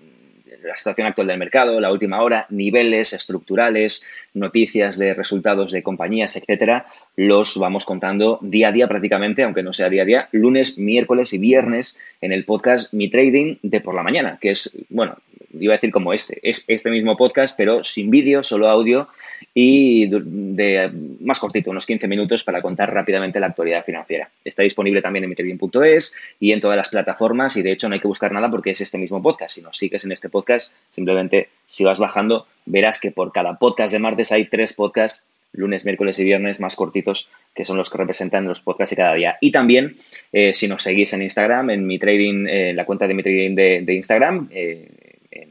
[0.63, 6.35] la situación actual del mercado, la última hora, niveles estructurales, noticias de resultados de compañías,
[6.35, 10.77] etcétera, los vamos contando día a día prácticamente, aunque no sea día a día, lunes,
[10.77, 15.17] miércoles y viernes en el podcast Mi Trading de por la mañana, que es, bueno,
[15.59, 19.07] iba a decir como este, es este mismo podcast, pero sin vídeo, solo audio
[19.53, 24.29] y de, más cortito, unos 15 minutos para contar rápidamente la actualidad financiera.
[24.43, 28.01] Está disponible también en mitrading.es y en todas las plataformas y de hecho no hay
[28.01, 29.55] que buscar nada porque es este mismo podcast.
[29.55, 33.93] Si nos sigues en este podcast, simplemente si vas bajando verás que por cada podcast
[33.93, 37.97] de martes hay tres podcasts lunes, miércoles y viernes más cortitos, que son los que
[37.99, 39.37] representan los podcasts de cada día.
[39.39, 39.97] Y también,
[40.31, 43.23] eh, si nos seguís en Instagram, en mi trading, eh, en la cuenta de mi
[43.23, 44.87] trading de, de Instagram, eh,
[45.31, 45.49] en,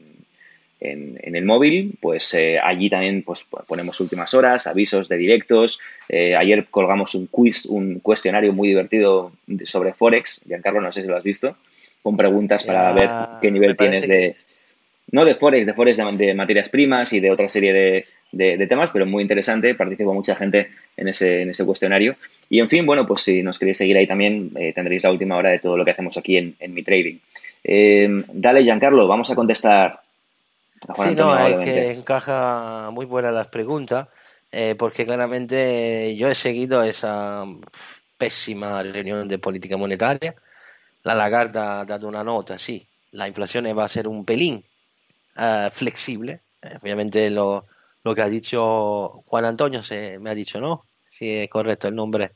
[0.80, 5.78] en- en el móvil, pues eh, allí también pues, ponemos últimas horas, avisos de directos.
[6.08, 9.32] Eh, ayer colgamos un quiz, un cuestionario muy divertido
[9.64, 10.40] sobre Forex.
[10.46, 11.56] Giancarlo, no sé si lo has visto,
[12.02, 13.08] con preguntas para ver
[13.40, 14.36] qué nivel tienes de, que-
[15.12, 18.56] no de Forex, de Forex de, de materias primas y de otra serie de, de-
[18.56, 19.74] de temas, pero muy interesante.
[19.74, 22.16] Participó mucha gente en ese, en ese cuestionario.
[22.50, 25.36] Y en fin, bueno, pues si nos queréis seguir ahí también, eh, tendréis la última
[25.36, 27.18] hora de todo lo que hacemos aquí en, en mi trading.
[27.62, 30.00] Eh, dale, Giancarlo, vamos a contestar
[30.88, 34.08] a Juan Sí, no, es que encaja muy buenas las preguntas,
[34.50, 37.44] eh, porque claramente yo he seguido esa
[38.18, 40.34] pésima reunión de política monetaria.
[41.04, 44.64] La Lagarde ha dado una nota, sí, la inflación va a ser un pelín
[45.36, 46.42] eh, flexible.
[46.60, 47.66] Eh, obviamente lo,
[48.04, 50.86] lo que ha dicho Juan Antonio se me ha dicho, ¿no?
[51.08, 52.32] Si es correcto el nombre.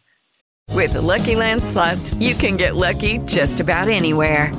[0.72, 4.52] With the Lucky Land slots, you can get lucky just about anywhere.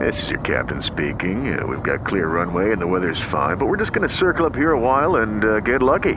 [0.00, 1.56] This is your captain speaking.
[1.56, 4.44] Uh, we've got clear runway and the weather's fine, but we're just going to circle
[4.44, 6.14] up here a while and uh, get lucky.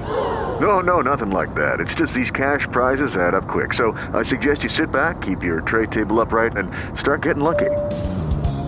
[0.59, 1.79] No, no, nothing like that.
[1.79, 3.73] It's just these cash prizes add up quick.
[3.73, 7.69] So I suggest you sit back, keep your tray table upright, and start getting lucky.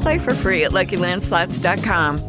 [0.03, 2.28] Play for free at LuckyLandSlots.com.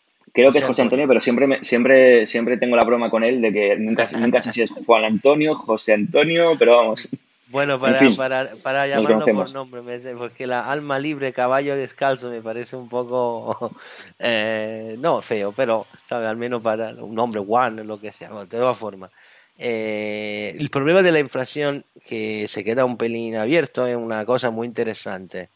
[0.33, 1.07] Creo que es José Antonio.
[1.07, 4.51] Pero siempre, me- siempre, siempre tengo la broma con él de que nunca, nunca sé
[4.51, 7.09] si es Juan Antonio, José Antonio, pero vamos.
[7.51, 9.81] Bueno, para, fin, para, para llamarlo por nombre,
[10.17, 13.71] porque la alma libre, caballo descalzo, me parece un poco,
[14.19, 15.85] eh, no feo, pero.
[16.09, 19.11] Al menos para un nombre, Juan, lo que sea, de todas formas.
[19.57, 24.49] Eh, el problema de la inflación, que se queda un pelín abierto, es una cosa
[24.51, 25.49] muy interesante.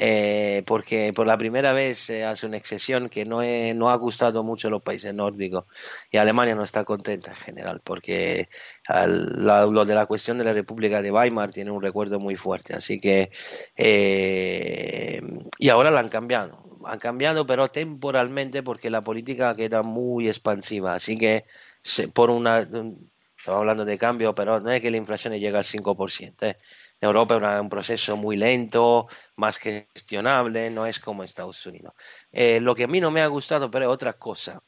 [0.00, 3.96] Eh, porque por la primera vez se hace una excepción que no, es- no ha
[3.96, 5.64] gustado mucho a los países nórdicos
[6.12, 8.48] y Alemania no está contenta en general porque
[8.86, 12.36] al- la- lo de la cuestión de la República de Weimar tiene un recuerdo muy
[12.36, 12.74] fuerte.
[12.74, 13.30] Así que
[13.76, 15.20] eh,
[15.58, 16.62] y ahora la han cambiado.
[16.84, 20.94] Han cambiado pero temporalmente porque la política queda muy expansiva.
[20.94, 21.44] Así que
[21.82, 25.58] se- por una un- estamos hablando de cambio pero no es que la inflación llega
[25.58, 26.58] al 5% ¿eh?
[27.00, 31.94] En Europa es un proceso muy lento, más gestionable, no es como Estados Unidos.
[32.32, 34.60] Eh, lo que a mí no me ha gustado, pero es otra cosa,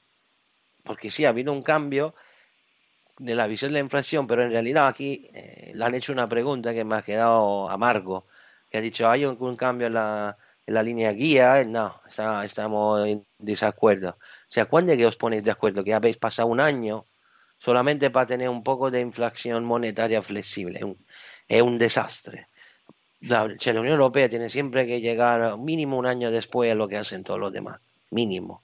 [0.85, 2.15] porque sí ha habido un cambio
[3.19, 6.29] de la visión de la inflación, pero en realidad aquí eh, le han hecho una
[6.29, 8.27] pregunta que me ha quedado amargo,
[8.71, 11.65] que ha dicho, ¿hay algún cambio en la, en la línea guía?
[11.65, 14.11] No, está- estamos en desacuerdo.
[14.11, 14.17] O
[14.49, 15.85] sea, ¿cuándo es que os ponéis de acuerdo?
[15.85, 17.05] Que habéis pasado un año
[17.61, 20.79] solamente para tener un poco de inflación monetaria flexible.
[20.79, 20.99] Es un,
[21.47, 22.49] es un desastre.
[23.21, 27.23] La Unión Europea tiene siempre que llegar mínimo un año después a lo que hacen
[27.23, 27.81] todos los demás.
[28.11, 28.63] Mínimo.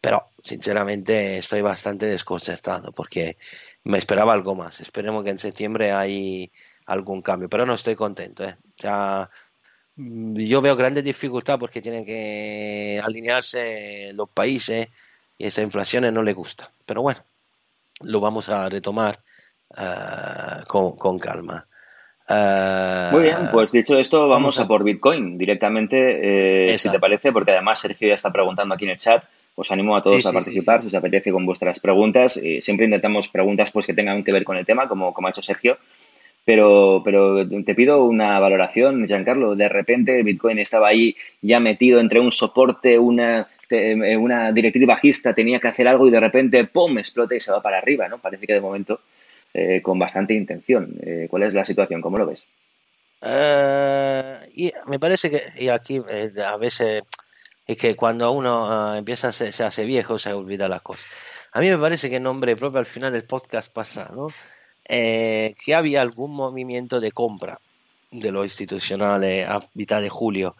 [0.00, 3.38] Pero, sinceramente, estoy bastante desconcertado porque
[3.84, 4.80] me esperaba algo más.
[4.80, 6.50] Esperemos que en septiembre hay
[6.86, 7.48] algún cambio.
[7.48, 8.44] Pero no estoy contento.
[8.44, 8.56] ¿eh?
[8.78, 9.30] Ya
[9.96, 14.88] mm, yo veo grandes dificultades porque tienen que alinearse los países
[15.38, 16.70] y esa inflación no les gusta.
[16.86, 17.22] Pero bueno,
[18.02, 19.18] lo vamos a retomar
[19.70, 21.66] uh, con, con, calma.
[22.28, 24.62] Uh, Muy bien, pues dicho esto, vamos, vamos a...
[24.62, 24.68] a...
[24.68, 28.92] por Bitcoin directamente, eh, si te parece, porque además Sergio ya está preguntando aquí en
[28.92, 29.24] el chat.
[29.58, 32.36] Os animo a todos sí, a participar, sí, si os apetece, con vuestras preguntas.
[32.36, 35.30] Y siempre intentamos preguntas pues, que tengan que ver con el tema, como, como ha
[35.30, 35.78] hecho Sergio.
[36.44, 39.56] Pero, pero te pido una valoración, Giancarlo.
[39.56, 45.60] De repente Bitcoin estaba ahí ya metido entre un soporte, una, una directriz bajista, tenía
[45.60, 48.18] que hacer algo y de repente, ¡pum!, explota y se va para arriba, ¿no?
[48.18, 49.00] Parece que de momento
[49.54, 50.94] eh, con bastante intención.
[51.02, 52.00] Eh, ¿Cuál es la situación?
[52.00, 52.46] ¿Cómo lo ves?
[53.22, 57.04] Me parece que y aquí eh, a veces
[57.66, 61.10] es que cuando uno empieza a ser, se hace viejo se olvida las cosas.
[61.52, 64.28] A mí me parece que nombre propio al final del podcast pasado
[64.88, 67.58] eh, que había algún movimiento de compra
[68.10, 70.56] de los institucionales a mitad de julio.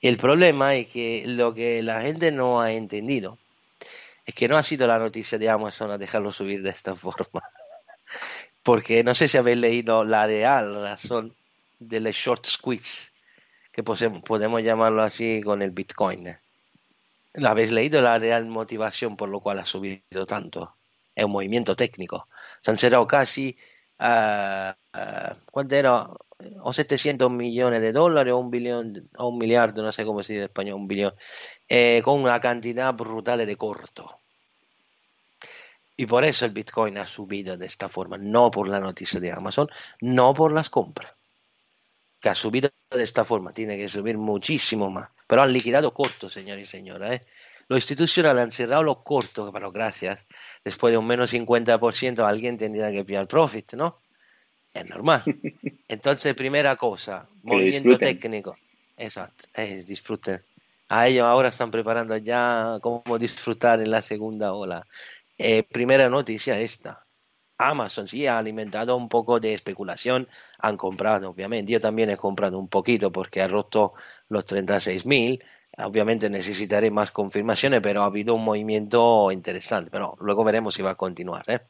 [0.00, 3.38] El problema es que lo que la gente no ha entendido
[4.28, 7.42] es que no ha sido la noticia de Amazon a dejarlo subir de esta forma.
[8.62, 11.34] Porque no sé si habéis leído la real razón
[11.78, 13.10] del short squeeze,
[13.72, 16.36] que podemos llamarlo así con el Bitcoin.
[17.34, 20.74] ¿La habéis leído la real motivación por lo cual ha subido tanto?
[21.14, 22.28] Es un movimiento técnico.
[22.60, 23.56] Se han cerrado casi,
[24.00, 26.08] uh, uh, ¿cuánto era?
[26.62, 30.34] O 700 millones de dólares o un billón, o un miliardo, no sé cómo se
[30.34, 31.14] dice en español, un billón,
[31.68, 34.20] eh, con una cantidad brutal de corto.
[35.96, 39.32] Y por eso el Bitcoin ha subido de esta forma, no por la noticia de
[39.32, 39.68] Amazon,
[40.00, 41.12] no por las compras.
[42.20, 45.10] Que ha subido de esta forma, tiene que subir muchísimo más.
[45.26, 47.16] Pero han liquidado cortos, señores y señoras.
[47.16, 47.20] ¿eh?
[47.68, 50.26] Los institucionales han cerrado los cortos, pero gracias.
[50.64, 54.00] Después de un menos 50%, alguien tendría que pillar profit, ¿no?
[54.72, 55.22] Es normal.
[55.88, 58.56] Entonces, primera cosa, movimiento técnico.
[58.96, 60.42] Exacto, es disfruten.
[60.88, 64.86] A ellos ahora están preparando ya cómo disfrutar en la segunda ola.
[65.36, 67.04] Eh, primera noticia esta.
[67.58, 70.28] Amazon sí ha alimentado un poco de especulación,
[70.58, 71.72] han comprado, obviamente.
[71.72, 73.94] Yo también he comprado un poquito porque ha roto
[74.28, 75.44] los 36 mil.
[75.78, 79.90] Obviamente necesitaré más confirmaciones, pero ha habido un movimiento interesante.
[79.90, 81.44] Pero luego veremos si va a continuar.
[81.46, 81.60] ¿eh?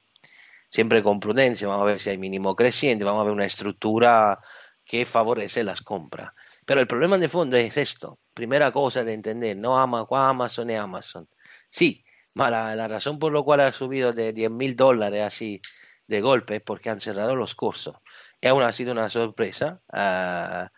[0.70, 4.40] Siempre con prudencia, vamos a ver si hay mínimo creciente, vamos a ver una estructura
[4.84, 6.32] que favorece las compras.
[6.64, 8.18] Pero el problema de fondo es esto.
[8.32, 11.28] Primera cosa de entender, no Amazon es Amazon.
[11.70, 15.60] Sí, la, la, razón por la cual ha subido de 10 mil dólares así
[16.06, 17.96] de golpe es porque han cerrado los cursos.
[18.40, 19.82] Y aún ha sido una sorpresa.
[19.92, 20.68] Uh,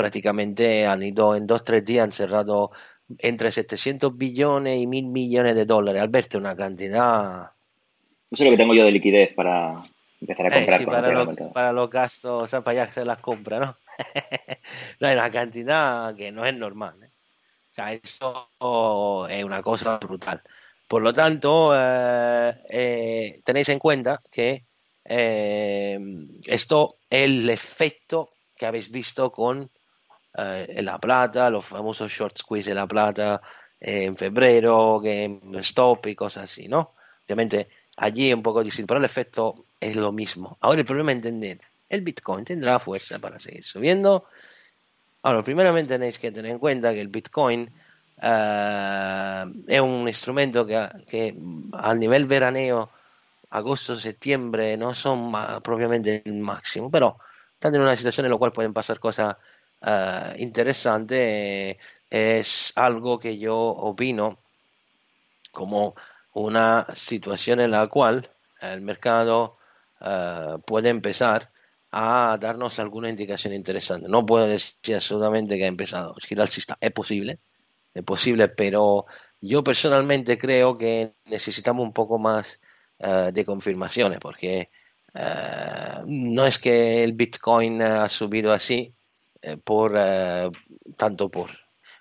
[0.00, 2.70] prácticamente han ido en dos tres días, han cerrado
[3.18, 6.00] entre 700 billones y mil millones de dólares.
[6.00, 7.50] Alberto, una cantidad.
[8.30, 9.74] No sé lo que tengo yo de liquidez para
[10.20, 10.74] empezar a eh, comprar.
[10.74, 13.76] Eh, sí, para, lo, para, los gastos, o sea, para allá se las compra, ¿no?
[15.00, 16.94] no, hay una cantidad que no es normal.
[17.02, 17.10] ¿eh?
[17.70, 20.40] O sea, eso es una cosa brutal.
[20.88, 24.64] Por lo tanto, eh, tenéis en cuenta que
[25.04, 29.70] esto es el efecto que habéis visto con
[30.34, 33.40] eh, la plata, los famosos short squeeze de la plata
[33.80, 36.94] eh, en febrero, GameStop y cosas así, ¿no?
[37.26, 40.56] Obviamente allí es un poco distinto, pero el efecto es lo mismo.
[40.60, 44.26] Ahora el problema es entender, el Bitcoin tendrá fuerza para seguir subiendo.
[45.22, 47.70] Ahora, primeramente tenéis que tener en cuenta que el Bitcoin
[48.22, 51.34] Uh, es un instrumento que, que
[51.72, 52.90] al nivel veraneo,
[53.48, 57.18] agosto, septiembre, no son propiamente el máximo, pero
[57.54, 59.36] están en una situación en la cual pueden pasar cosas
[59.82, 61.78] Eh,
[62.10, 64.36] es algo que yo opino
[65.52, 65.94] como
[66.32, 68.28] una situación en la cual
[68.60, 69.58] el mercado
[70.00, 71.50] uh, puede empezar
[71.92, 74.08] a darnos alguna indicación interesante.
[74.08, 76.78] No puedo decir absolutamente que ha empezado a girar el sistema.
[76.80, 77.38] Es posible,
[77.94, 79.06] es posible, pero
[79.40, 82.60] yo personalmente creo que necesitamos un poco más
[82.98, 84.70] uh, de confirmaciones, porque
[86.06, 88.94] no es que el Bitcoin ha subido así
[89.42, 89.94] eh, por
[90.96, 91.50] tanto por.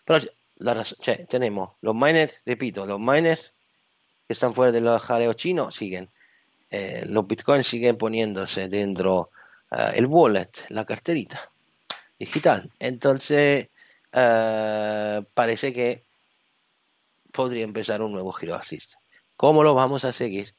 [0.05, 0.19] Pero
[0.57, 0.97] la razón,
[1.27, 3.53] tenemos los miners, repito, los miners
[4.27, 6.09] que están fuera del jaleo chino siguen.
[6.71, 9.31] Eh, los bitcoins siguen poniéndose dentro
[9.71, 11.39] el wallet, la carterita
[12.17, 12.71] digital.
[12.79, 13.69] Entonces,
[14.11, 16.03] parece que
[17.31, 18.99] podría empezar un nuevo giro alcista.
[19.35, 20.55] ¿Cómo lo vamos a seguir?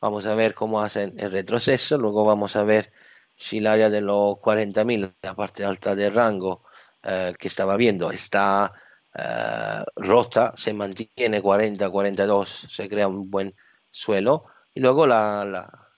[0.00, 2.92] Vamos a ver cómo hacen el retroceso, luego vamos a ver
[3.34, 6.64] si el área de los 40.000, la parte alta del rango
[7.04, 8.72] uh, que estaba viendo, está
[9.14, 13.54] uh, rota, se mantiene 40, 42, se crea un buen
[13.90, 14.44] suelo,
[14.74, 15.88] y luego la, la,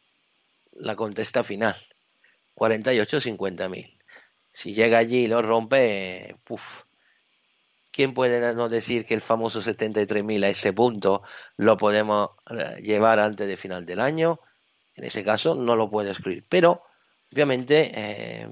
[0.72, 1.76] la contesta final,
[2.54, 3.98] 48, 50.000.
[4.52, 6.84] Si llega allí y lo rompe, puff,
[7.90, 11.22] ¿quién puede no decir que el famoso 73.000 a ese punto
[11.56, 14.40] lo podemos eh, llevar antes de final del año?
[14.94, 16.44] En ese caso no lo puedo escribir.
[16.48, 16.82] Pero,
[17.32, 18.48] obviamente, eh,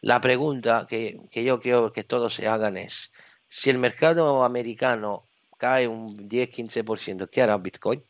[0.00, 3.12] la pregunta que, que yo quiero que todos se hagan es,
[3.48, 8.02] si el mercado americano cae un 10-15%, ¿qué hará Bitcoin?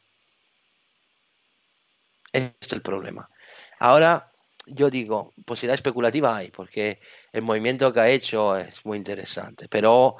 [2.32, 3.28] Esto es el problema.
[3.78, 4.30] Ahora,
[4.66, 7.00] yo digo, posibilidad especulativa hay, porque
[7.32, 10.16] el movimiento que ha hecho es muy interesante, pero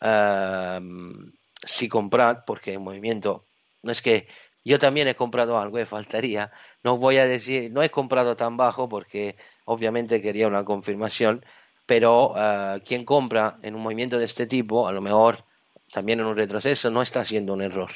[0.00, 3.46] um, si comprad, porque el movimiento,
[3.82, 4.28] no es que
[4.64, 6.50] yo también he comprado algo, me faltaría,
[6.82, 11.44] no voy a decir, no he comprado tan bajo porque obviamente quería una confirmación,
[11.86, 15.44] pero uh, quien compra en un movimiento de este tipo, a lo mejor
[15.92, 17.90] también en un retroceso, no está haciendo un error.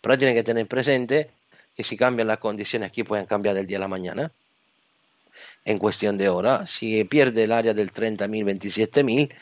[0.00, 1.30] Pero tiene que tener presente
[1.74, 4.32] que si cambian las condiciones aquí pueden cambiar del día a la mañana
[5.64, 6.66] en cuestión de hora.
[6.66, 9.34] Si pierde el área del 30.000, 27.000,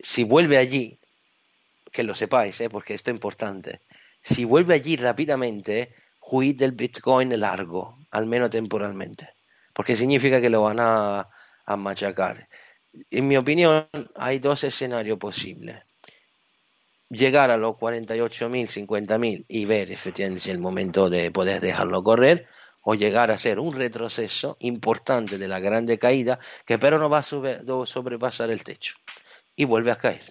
[0.00, 0.98] si vuelve allí,
[1.90, 2.68] que lo sepáis, ¿eh?
[2.68, 3.80] porque esto es importante,
[4.28, 9.30] si vuelve allí rápidamente, huid del Bitcoin largo, al menos temporalmente,
[9.72, 11.28] porque significa que lo van a,
[11.76, 12.48] machacar.
[13.10, 15.78] En mi opinión, hay dos escenarios posibles.
[17.10, 22.46] Llegar a los 48.000, 50.000 y ver efectivamente es el momento de poder dejarlo correr,
[22.82, 27.18] o llegar a ser un retroceso importante de la grande caída que pero no va
[27.18, 28.94] a sobrepasar el techo
[29.56, 30.24] y vuelve a caer.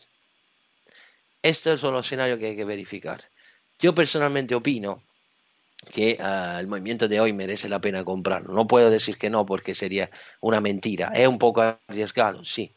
[1.41, 3.23] Estos son los escenarios que hay que verificar.
[3.79, 4.99] Yo personalmente opino
[5.91, 8.53] que uh, el movimiento de hoy merece la pena comprarlo.
[8.53, 10.09] No puedo decir que no porque sería
[10.41, 11.11] una mentira.
[11.13, 12.73] Es un poco arriesgado, sí.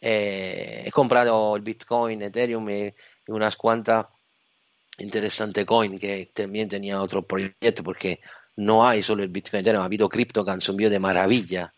[0.00, 2.94] Eh, he comprado el Bitcoin, Ethereum y,
[3.28, 4.06] unas cuantas
[4.98, 8.20] interesantes coin que también tenía otro proyecto porque
[8.56, 11.74] no hay solo el Bitcoin ha habido cripto que han subido de maravilla.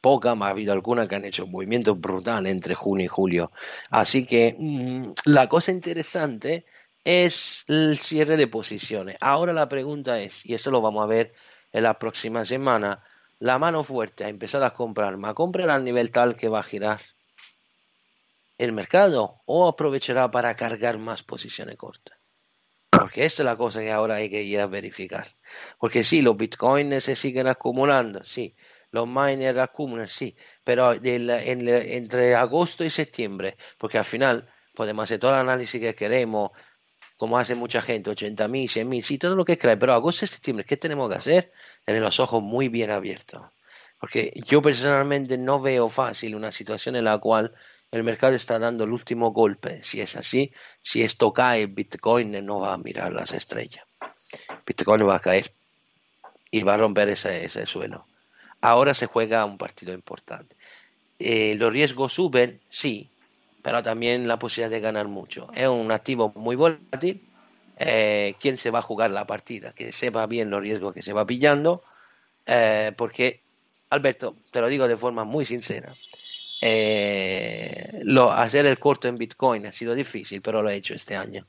[0.00, 3.52] Poca, ha habido algunas que han hecho un movimiento brutal entre junio y julio.
[3.90, 6.64] Así que mm, la cosa interesante
[7.06, 9.16] es el cierre de posiciones.
[9.20, 11.34] Ahora la pregunta es, y esto lo vamos a ver
[11.72, 13.04] en la próxima semana,
[13.38, 16.64] la mano fuerte ha empezado a comprar, ¿ma comprará al nivel tal que va a
[16.64, 17.00] girar
[18.58, 22.18] el mercado o aprovechará para cargar más posiciones cortas?
[22.90, 25.28] Porque esta es la cosa que ahora hay que ir a verificar.
[25.78, 28.56] Porque sí, los bitcoins se siguen acumulando, sí.
[28.90, 30.34] Los miners acumulan, sí.
[30.64, 36.50] Pero entre agosto y septiembre, porque al final podemos hacer todo el análisis que queremos,
[37.16, 39.78] como hace mucha gente, 80.000, 100.000, sí, todo lo que crees.
[39.78, 41.52] Pero agosto y septiembre, ¿qué tenemos que hacer?
[41.84, 43.42] Tener los ojos muy bien abiertos.
[43.98, 47.54] Porque yo personalmente no veo fácil una situación en la cual
[47.90, 49.82] el mercado está dando el último golpe.
[49.82, 50.52] Si es así,
[50.82, 53.84] si esto cae, Bitcoin no va a mirar las estrellas.
[54.66, 55.52] Bitcoin va a caer
[56.50, 58.06] y va a romper ese, suelo.
[58.60, 60.56] Ahora se juega un partido importante.
[61.18, 63.10] Eh, los riesgos suben, sí,
[63.66, 65.48] pero también la posibilidad de ganar mucho.
[65.52, 67.20] Es un activo muy volátil.
[67.76, 69.72] Eh, ¿Quién se va a jugar la partida?
[69.72, 71.82] Que sepa bien los riesgos que se va pillando.
[72.46, 73.42] Eh, porque,
[73.90, 75.96] Alberto, te lo digo de forma muy sincera,
[76.62, 81.16] eh, lo, hacer el corto en Bitcoin ha sido difícil, pero lo he hecho este
[81.16, 81.48] año.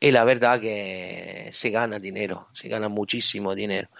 [0.00, 3.90] Y la verdad que se gana dinero, se gana muchísimo dinero.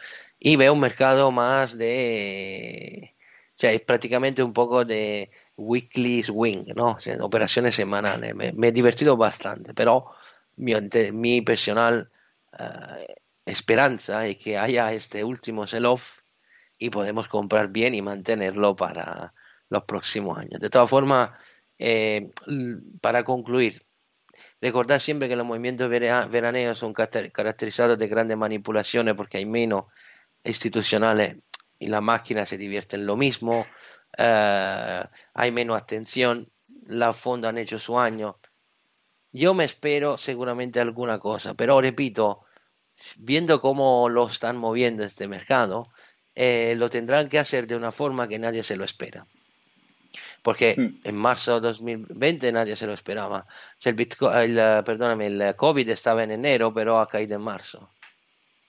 [0.40, 3.14] Y veo un mercado más de...
[3.57, 6.96] O sea, es prácticamente un poco de weekly swing, ¿no?
[7.20, 8.34] operaciones semanales.
[8.34, 10.06] Me, he divertido bastante, pero
[10.56, 10.72] mi,
[11.12, 12.10] mi personal
[12.58, 13.04] uh,
[13.44, 16.20] esperanza es que haya este último sell-off
[16.78, 19.34] y podemos comprar bien y mantenerlo para,
[19.68, 20.60] los próximos años.
[20.60, 21.30] De todas formas,
[21.78, 22.30] eh,
[23.00, 23.82] para concluir,
[24.60, 29.84] recordad siempre que los movimientos veraneos son caracterizados de grandes manipulaciones porque hay menos
[30.44, 31.36] institucionales
[31.78, 33.66] y las máquinas se divierten lo mismo,
[34.18, 35.04] eh,
[35.35, 36.50] hay menos atención,
[36.87, 38.38] las fondos han hecho su año.
[39.33, 42.44] Yo me espero seguramente alguna cosa, pero repito,
[43.16, 45.88] viendo cómo lo están moviendo este mercado,
[46.35, 49.26] eh, lo tendrán que hacer de una forma que nadie se lo espera
[50.42, 51.00] porque hmm.
[51.04, 53.46] en marzo de 2020 nadie se lo esperaba.
[53.85, 57.90] el, Bitcoin, el, perdóname, el COVID estaba en enero, pero ha caído en marzo.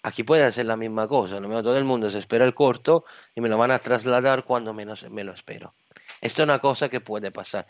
[0.01, 3.03] Aquí puede hacer la misma cosa, lo todo el mundo se espera el corto
[3.35, 5.75] y me lo van a trasladar cuando menos me lo espero.
[6.21, 7.67] Esto es una cosa que puede pasar.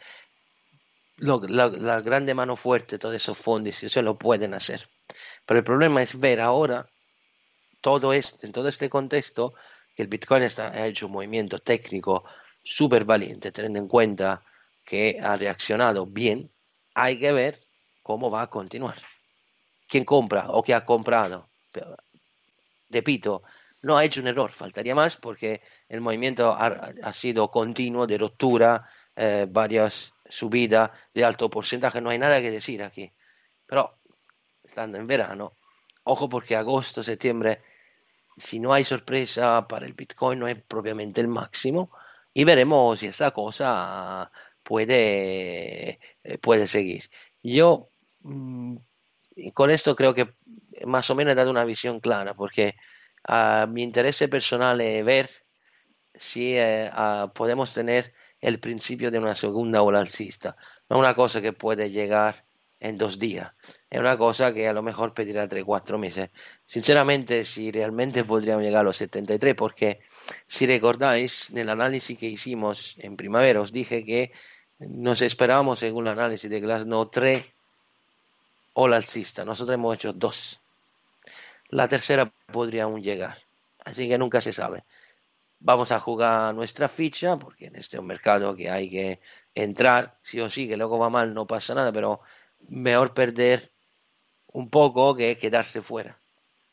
[1.17, 4.87] la, grande mano fuerte, todos esos fondos, se lo pueden hacer.
[5.45, 6.87] Pero el problema es ver ahora
[7.81, 9.53] todo este, en todo este contexto,
[9.95, 12.25] que el Bitcoin ha hecho un movimiento técnico
[12.63, 14.43] súper valiente, teniendo en cuenta
[14.85, 16.51] que ha reaccionado bien,
[16.93, 17.59] hay que ver
[18.03, 18.97] cómo va a continuar.
[19.87, 21.49] ¿Quién compra o qué ha comprado?
[22.89, 23.43] Repito,
[23.81, 28.89] no ha hecho un error, faltaría más porque el movimiento ha, sido continuo de ruptura,
[29.15, 33.11] eh, varios subida de alto porcentaje, no hay nada que decir aquí.
[33.65, 33.99] Pero
[34.63, 35.57] estando en verano,
[36.03, 37.61] ojo porque agosto, septiembre,
[38.37, 41.91] si no hay sorpresa para el Bitcoin, no es propiamente el máximo
[42.33, 44.31] y veremos si esta cosa
[44.63, 47.09] puede, eh, puede seguir.
[47.43, 47.89] Yo
[49.53, 50.33] con esto creo que
[50.85, 52.75] más o menos he dado una visión clara porque
[53.23, 55.29] a mi interés personal es ver
[56.13, 56.91] si eh,
[57.33, 60.55] podemos tener el principio de una segunda ola alcista.
[60.89, 62.45] No es una cosa que puede llegar
[62.79, 63.51] en dos días.
[63.89, 66.29] Es una cosa que a lo mejor pedirá tres, cuatro meses.
[66.65, 69.99] Sinceramente, si realmente podríamos llegar a los 73, porque
[70.47, 74.31] si recordáis, en el análisis que hicimos en primavera, os dije que
[74.79, 77.45] nos esperábamos, según el análisis de Glasnow, tres
[78.73, 79.45] ola alcista.
[79.45, 80.59] Nosotros hemos hecho dos.
[81.69, 83.37] La tercera podría aún llegar.
[83.85, 84.83] Así que nunca se sabe
[85.59, 89.19] vamos a jugar nuestra ficha, porque en este es un mercado que hay que
[89.53, 92.21] entrar, sí o sí, que luego va mal, no pasa nada, pero
[92.69, 93.61] mejor perder
[94.51, 96.17] un poco que quedarse fuera.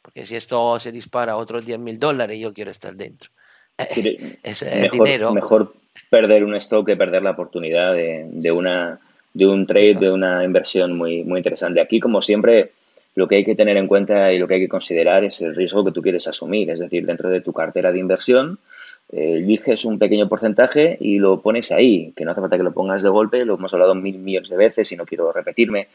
[0.03, 3.31] Porque si esto se dispara a otros 10 mil dólares, yo quiero estar dentro.
[4.43, 5.35] Ese mejor, dinero.
[5.35, 5.75] Mejor
[6.09, 9.01] perder un stock que perder la oportunidad de, una,
[9.37, 11.83] de un trade, de una inversión muy, muy interesante.
[11.83, 12.73] Aquí, como siempre,
[13.15, 15.55] lo que hay que tener en cuenta y lo que hay que considerar es el
[15.55, 16.71] riesgo que tú quieres asumir.
[16.71, 18.59] Es decir, dentro de tu cartera de inversión,
[19.13, 22.73] eh, eliges un pequeño porcentaje y lo pones ahí, que no hace falta que lo
[22.73, 25.89] pongas de golpe, lo hemos hablado mil millones de veces y no quiero repetirme.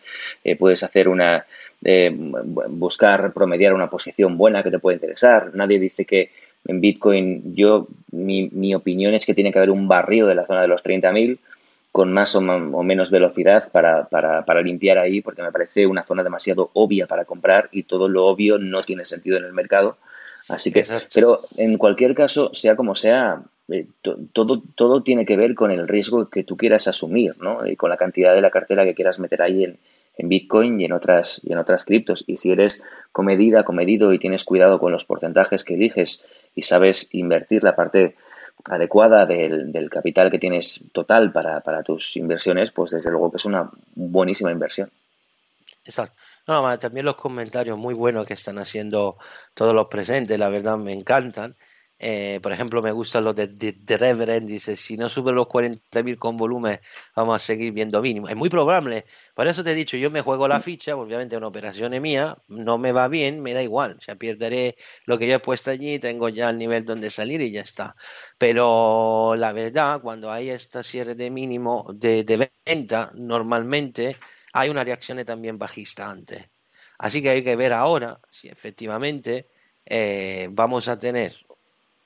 [0.43, 1.43] Eh, puedes hacer una,
[1.83, 5.49] eh, buscar promediar una posición buena que te puede interesar.
[5.55, 6.29] Nadie dice que
[6.67, 10.45] en Bitcoin, yo, mi, mi opinión es que tiene que haber un barrio de la
[10.45, 11.39] zona de los 30.000
[11.91, 16.23] con más o, menos velocidad para, para, para, limpiar ahí, porque me parece una zona
[16.23, 19.97] demasiado obvia para comprar y todo lo obvio no tiene sentido en el mercado.
[20.47, 23.87] Así que, pero en cualquier caso, sea como sea, eh,
[24.33, 27.65] todo, todo tiene que ver con el riesgo que tú quieras asumir, ¿no?
[27.67, 29.77] Y con la cantidad de la cartera que quieras meter ahí en,
[30.17, 32.23] en Bitcoin y en otras y en otras criptos.
[32.27, 36.25] Y si eres comedida, comedido y tienes cuidado con los porcentajes que eliges
[36.55, 38.15] y sabes invertir la parte
[38.69, 43.37] adecuada del, del capital que tienes total para, para tus inversiones, pues desde luego que
[43.37, 44.91] es una buenísima inversión.
[45.83, 46.15] Exacto.
[46.47, 49.17] No, también los comentarios muy buenos que están haciendo
[49.53, 51.55] todos los presentes, la verdad me encantan.
[52.03, 56.17] Eh, por ejemplo, me gustan los de, de, Reverend, dice, si no sube los 40.000
[56.17, 56.79] con volumen,
[57.15, 58.27] vamos a seguir viendo mínimo.
[58.27, 59.05] Es muy probable.
[59.35, 62.39] Por eso te he dicho, yo me juego la ficha, obviamente una operación es mía,
[62.47, 63.97] no me va bien, me da igual.
[63.99, 67.39] O sea, perderé lo que yo he puesto allí, tengo ya el nivel donde salir
[67.41, 67.95] y ya está.
[68.39, 74.15] Pero la verdad, cuando hay esta cierre de mínimo de, de venta, normalmente
[74.53, 76.49] hay una reacción también bajista antes.
[76.97, 79.49] Así que hay que ver ahora si efectivamente
[79.85, 81.35] eh, vamos a tener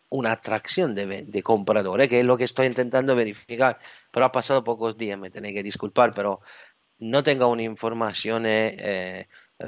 [0.09, 3.79] una atracción de, compradores, que es lo que estoy intentando verificar,
[4.11, 6.41] pero ha pasado pocos días, me tenéis que disculpar, pero
[6.99, 9.27] no tengo una información eh,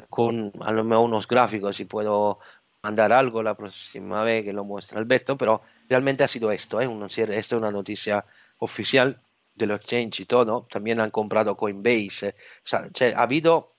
[0.10, 2.40] con a lo mejor unos gráficos y puedo
[2.82, 6.90] mandar algo la próxima vez que lo muestre Alberto, pero realmente ha sido esto, ¿eh?
[7.12, 8.26] esto es una noticia
[8.60, 9.22] oficial
[9.56, 12.36] de los exchange y todo, también han comprado Coinbase.
[12.72, 13.76] ha habido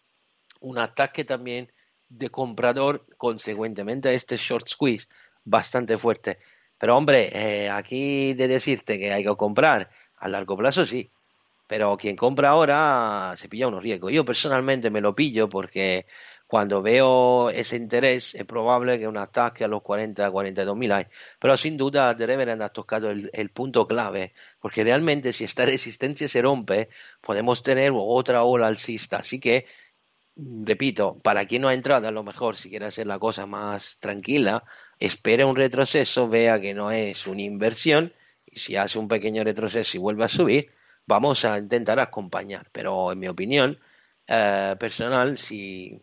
[0.61, 1.73] un ataque también
[2.09, 5.09] de comprador, consecuentemente a este short squeeze
[5.49, 6.39] bastante fuerte.
[6.79, 11.11] Pero hombre, eh, aquí de decirte que hay que comprar a largo plazo, sí.
[11.67, 14.13] Pero quien compra ahora se pilla unos riesgos.
[14.13, 16.07] Yo personalmente me lo pillo porque
[16.49, 21.05] cuando veo ese interés, es probable que un ataque a los 40, 42 mil hay.
[21.39, 26.27] Pero sin duda, The Reverend ha tocado el, punto clave, porque realmente si esta resistencia
[26.27, 26.89] se rompe,
[27.21, 29.19] podemos tener otra ola alcista.
[29.19, 29.67] Así que,
[30.39, 33.97] repito, para quien no ha entrado, a lo mejor si quiere hacer la cosa más
[34.01, 34.65] tranquila,
[34.99, 38.13] espere un retroceso, vea que no es una inversión,
[38.47, 40.71] y si hace un pequeño retroceso y vuelve a subir,
[41.07, 42.69] vamos a intentar acompañar.
[42.73, 43.79] Pero en mi opinión
[44.27, 46.01] eh, personal, si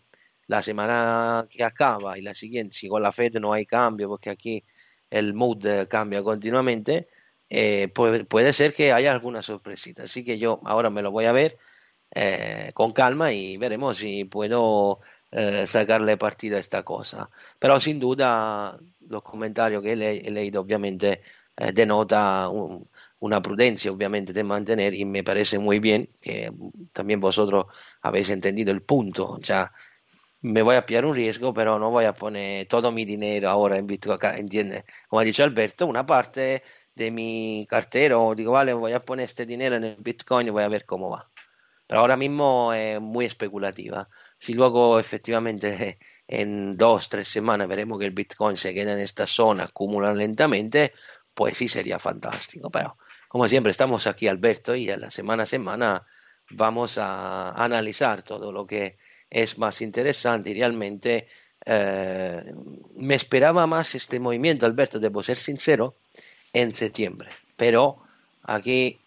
[0.47, 4.29] la semana que acaba y la siguiente, si con la FED no hay cambio, porque
[4.29, 4.63] aquí
[5.09, 7.07] el mood cambia continuamente,
[7.49, 10.03] eh, puede, ser que haya alguna sorpresita.
[10.03, 11.57] Así que yo ahora me lo voy a ver
[12.15, 15.01] eh, con calma y veremos si puedo
[15.31, 17.29] eh, sacarle partido a esta cosa.
[17.59, 21.21] Pero sin duda los comentarios que he, leído obviamente
[21.73, 22.49] denota
[23.19, 26.51] una prudencia obviamente de mantener y me parece muy bien que
[26.91, 27.67] también vosotros
[28.01, 29.39] habéis entendido el punto.
[29.39, 29.71] Ya
[30.45, 33.77] me voy a pillar un riesgo, pero no voy a poner todo mi dinero ahora
[33.77, 36.63] en Bitcoin, ha dicho Alberto, una parte
[36.93, 40.67] de mi cartero, digo, vale, voy a poner este dinero en Bitcoin y voy a
[40.67, 41.29] ver cómo va.
[41.87, 44.09] Pero ahora mismo es muy especulativa.
[44.39, 49.27] Si luego efectivamente en dos, tres semanas veremos que el Bitcoin se queda en esta
[49.27, 50.93] zona, acumula lentamente,
[51.33, 52.69] pues sí sería fantástico.
[52.69, 56.05] Pero como siempre, estamos aquí, Alberto, y a la semana a semana
[56.49, 58.97] vamos a analizar todo lo que
[59.29, 61.27] es más interesante y realmente
[61.65, 62.53] eh,
[62.95, 65.95] me esperaba más este movimiento, Alberto, debo ser sincero,
[66.53, 67.29] en septiembre.
[67.57, 67.97] Pero
[68.43, 68.99] aquí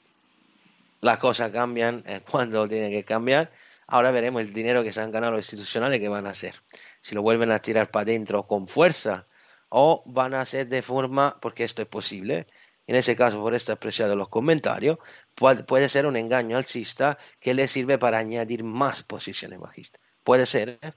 [1.01, 3.51] las cosas cambian eh, cuando tienen que cambiar.
[3.87, 6.57] Ahora veremos el dinero que se han ganado los institucionales que van a hacer.
[7.01, 9.27] Si lo vuelven a tirar para adentro con fuerza
[9.71, 12.47] o van a hacer de forma, porque esto es posible,
[12.87, 14.99] en ese caso por esto apreciado los comentarios,
[15.35, 20.01] puede, ser un engaño alcista que le sirve para añadir más posiciones bajistas.
[20.25, 20.93] Puede ser, ¿eh?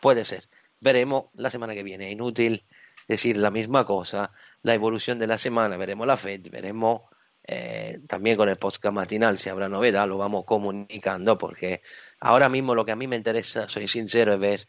[0.00, 0.48] puede ser.
[0.80, 2.10] Veremos la semana que viene.
[2.10, 2.64] Inútil
[3.08, 4.32] decir la misma cosa.
[4.62, 7.02] La evolución de la semana, veremos la Fed, veremos
[7.46, 11.82] eh, también con el podcast matinal si habrá novedad, lo vamos comunicando porque
[12.20, 14.60] ahora mismo lo que a mí me interesa, soy sincero, es ver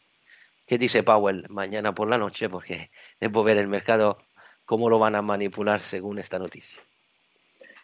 [0.66, 4.18] qué dice Powell mañana por la noche porque debo ver el mercado
[4.64, 6.80] cómo lo van a manipular según esta noticia.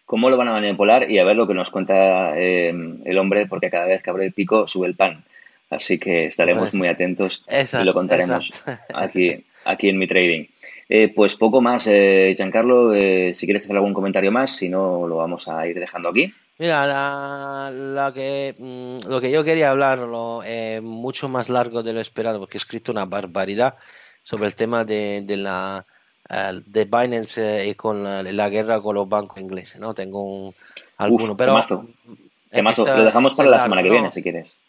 [0.05, 2.73] Cómo lo van a manipular y a ver lo que nos cuenta eh,
[3.05, 5.23] el hombre, porque cada vez que abre el pico sube el pan.
[5.71, 8.51] Así que estaremos pues, muy atentos y lo contaremos
[8.95, 10.47] aquí, aquí en mi trading.
[10.89, 15.17] Eh, pues poco más, eh, Giancarlo, si quieres hacer algún comentario más, si no, lo
[15.17, 16.33] vamos a ir dejando aquí.
[16.59, 20.01] Mira, la, que, mm, lo que yo quería hablar,
[20.83, 23.75] mucho más largo de lo esperado, porque he escrito una barbaridad
[24.23, 25.85] sobre el tema de la
[26.29, 29.95] de Binance y con la, guerra con los bancos ingleses, ¿no?
[29.95, 30.55] Tengo un,
[30.99, 31.59] alguno, pero...
[31.69, 34.61] lo dejamos para la semana que viene, si quieres.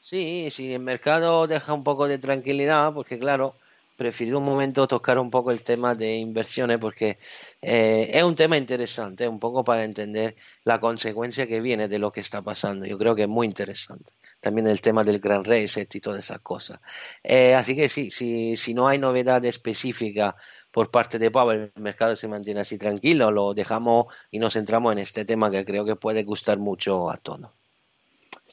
[0.00, 3.54] Sí, sí, el mercado deja un poco de tranquilidad, porque claro,
[3.96, 7.18] prefiero un momento tocar un poco el tema de inversiones porque
[7.62, 12.12] eh, es un tema interesante, un poco para entender la consecuencia que viene de lo
[12.12, 12.86] que está pasando.
[12.86, 14.12] Yo creo que es muy interesante.
[14.40, 16.80] También el tema del gran reset y todas esas cosas.
[17.22, 20.36] Eh, así que sí, si, si no hay novedad específica
[20.70, 24.92] por parte de Power, el mercado se mantiene así tranquilo, lo dejamos y nos centramos
[24.92, 27.50] en este tema que creo que puede gustar mucho a todos.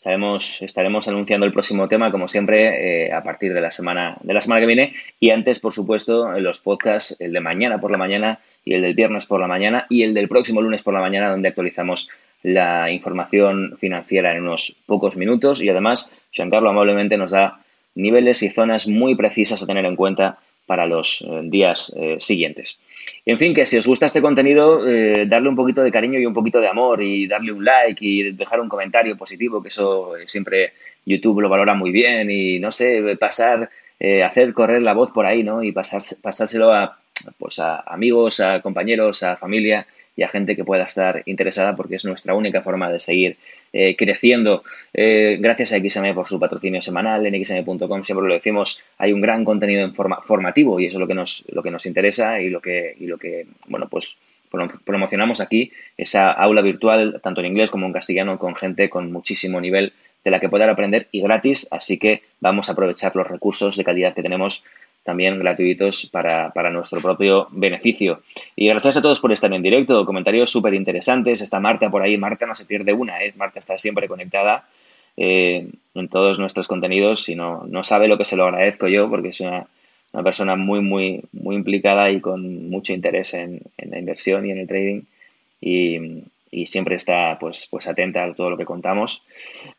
[0.04, 4.34] Estaremos, estaremos anunciando el próximo tema, como siempre, eh, a partir de la semana de
[4.34, 4.91] la semana que viene.
[5.18, 8.95] Y antes, por supuesto, los podcasts, el de mañana por la mañana y el del
[8.95, 12.10] viernes por la mañana y el del próximo lunes por la mañana, donde actualizamos
[12.41, 15.62] la información financiera en unos pocos minutos.
[15.62, 17.62] Y además, Giancarlo amablemente nos da
[17.95, 22.80] niveles y zonas muy precisas a tener en cuenta para los eh, días eh, siguientes.
[23.26, 26.26] En fin, que si os gusta este contenido, eh, darle un poquito de cariño y
[26.26, 30.14] un poquito de amor y darle un like y dejar un comentario positivo, que eso
[30.26, 30.74] siempre
[31.05, 33.70] YouTube lo valora muy bien y no sé, pasar,
[34.26, 35.64] hacer correr la voz por ahí, ¿no?
[35.64, 36.97] Y pasar, pasárselo a,
[37.38, 39.86] pues a amigos, a compañeros, a familia
[40.16, 43.38] y a gente que pueda estar interesada porque es nuestra única forma de seguir
[43.74, 44.63] eh, creciendo.
[44.93, 49.21] Eh, gracias a XM por su patrocinio semanal, en xm.com siempre lo decimos, hay un
[49.21, 52.39] gran contenido en forma, formativo y eso es lo que nos, lo que nos interesa
[52.39, 54.15] y lo que, y lo que bueno, pues
[54.86, 59.59] promocionamos aquí, esa aula virtual, tanto en inglés como en castellano, con gente con muchísimo
[59.59, 59.93] nivel
[60.24, 63.84] de la que poder aprender y gratis, así que vamos a aprovechar los recursos de
[63.84, 64.63] calidad que tenemos
[65.04, 68.22] también gratuitos para, para, nuestro propio beneficio.
[68.56, 71.41] Y gracias a todos por estar en directo, comentarios súper interesantes.
[71.41, 73.34] Está Marta por ahí, Marta no se pierde una, ¿eh?
[73.36, 74.68] Marta está siempre conectada
[75.18, 79.10] eh, en todos nuestros contenidos y no, no sabe lo que se lo agradezco yo
[79.10, 79.68] porque es una,
[80.14, 84.51] una persona muy, muy, muy implicada y con mucho interés en, en la inversión y
[84.51, 85.01] en el trading.
[85.62, 86.24] Y,
[86.54, 89.24] y siempre está pues, pues atenta a todo lo que contamos.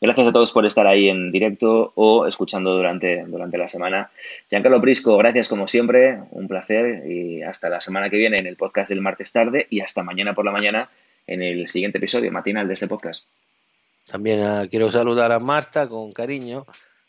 [0.00, 4.10] Gracias a todos por estar ahí en directo o escuchando durante, durante la semana.
[4.50, 8.56] Giancarlo Prisco, gracias como siempre, un placer y hasta la semana que viene en el
[8.56, 10.90] podcast del martes tarde y hasta mañana por la mañana
[11.26, 13.28] en el siguiente episodio matinal de este podcast.
[14.06, 16.66] También ah, quiero saludar a Marta con cariño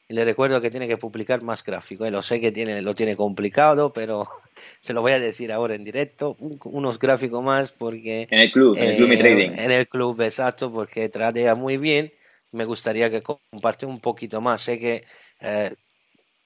[0.08, 2.10] y le recuerdo que tiene que publicar más gráficos.
[2.12, 4.28] Lo sé que tiene, lo tiene complicado, pero
[4.80, 6.38] se lo voy a decir ahora en directo.
[6.66, 8.28] unos gráficos más porque...
[8.30, 9.52] En el club, en el club Mi Trading.
[9.58, 12.14] En el club, exacto, porque tradea muy bien.
[12.52, 14.62] Me gustaría que comparte un poquito más.
[14.62, 15.06] Sé que
[15.42, 15.74] eh,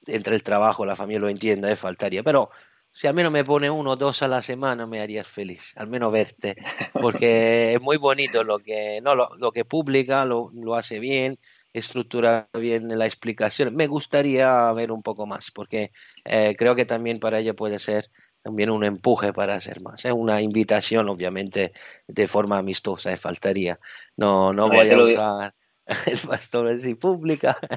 [0.07, 2.24] entre el trabajo, la familia lo entienda, eh, faltaría.
[2.24, 2.49] Pero
[2.93, 5.74] si al menos me pone uno o dos a la semana, me harías feliz.
[5.76, 6.55] Al menos verte.
[6.93, 11.38] Porque es muy bonito lo que, no, lo, lo que publica, lo, lo hace bien
[11.74, 13.76] estructura bien la explicación.
[13.76, 15.91] Me gustaría ver un poco más, porque
[16.26, 18.09] eh, creo que también para ella puede ser
[18.41, 20.05] también un empuje para hacer más.
[20.05, 21.74] Es una invitación, obviamente,
[22.07, 23.80] de forma amistosa, faltaría.
[24.15, 25.53] No, no voy a usar
[26.07, 27.57] el pastor en sí pública.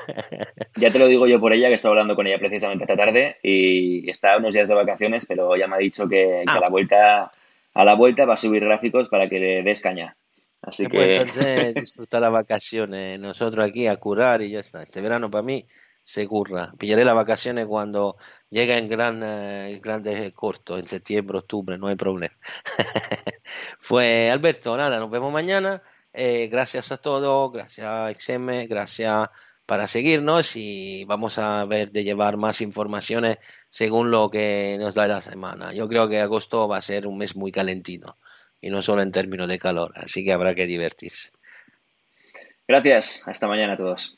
[0.77, 3.37] Ya te lo digo yo por ella, que estoy hablando con ella precisamente esta tarde
[3.43, 6.71] y está unos días de vacaciones, pero ya me ha dicho que, a la ah.
[6.71, 7.33] vuelta
[7.75, 10.17] a la vuelta va a subir gráficos para que le des caña.
[10.63, 11.17] Así que...
[11.17, 14.83] entonces disfrutar las vacaciones, nosotros aquí a curar y ya está.
[14.83, 15.67] Este verano para mí
[16.05, 16.73] se curra.
[16.79, 18.17] Pillaré las vacaciones cuando
[18.51, 22.35] llegue en gran, eh, grandes cortos, en septiembre, octubre, no hay problema.
[23.79, 25.83] Fue Alberto, nada, nos vemos mañana.
[26.13, 29.29] Eh, gracias a todos, gracias a XM, gracias
[29.67, 33.39] para seguirnos y vamos a ver de llevar más informaciones
[33.71, 35.73] según lo que nos da la semana.
[35.73, 38.19] Yo creo que agosto va a ser un mes muy calentino
[38.63, 41.33] y no solo en términos de calor, así que habrá que divertirse.
[42.67, 44.17] Gracias, hasta mañana a todos.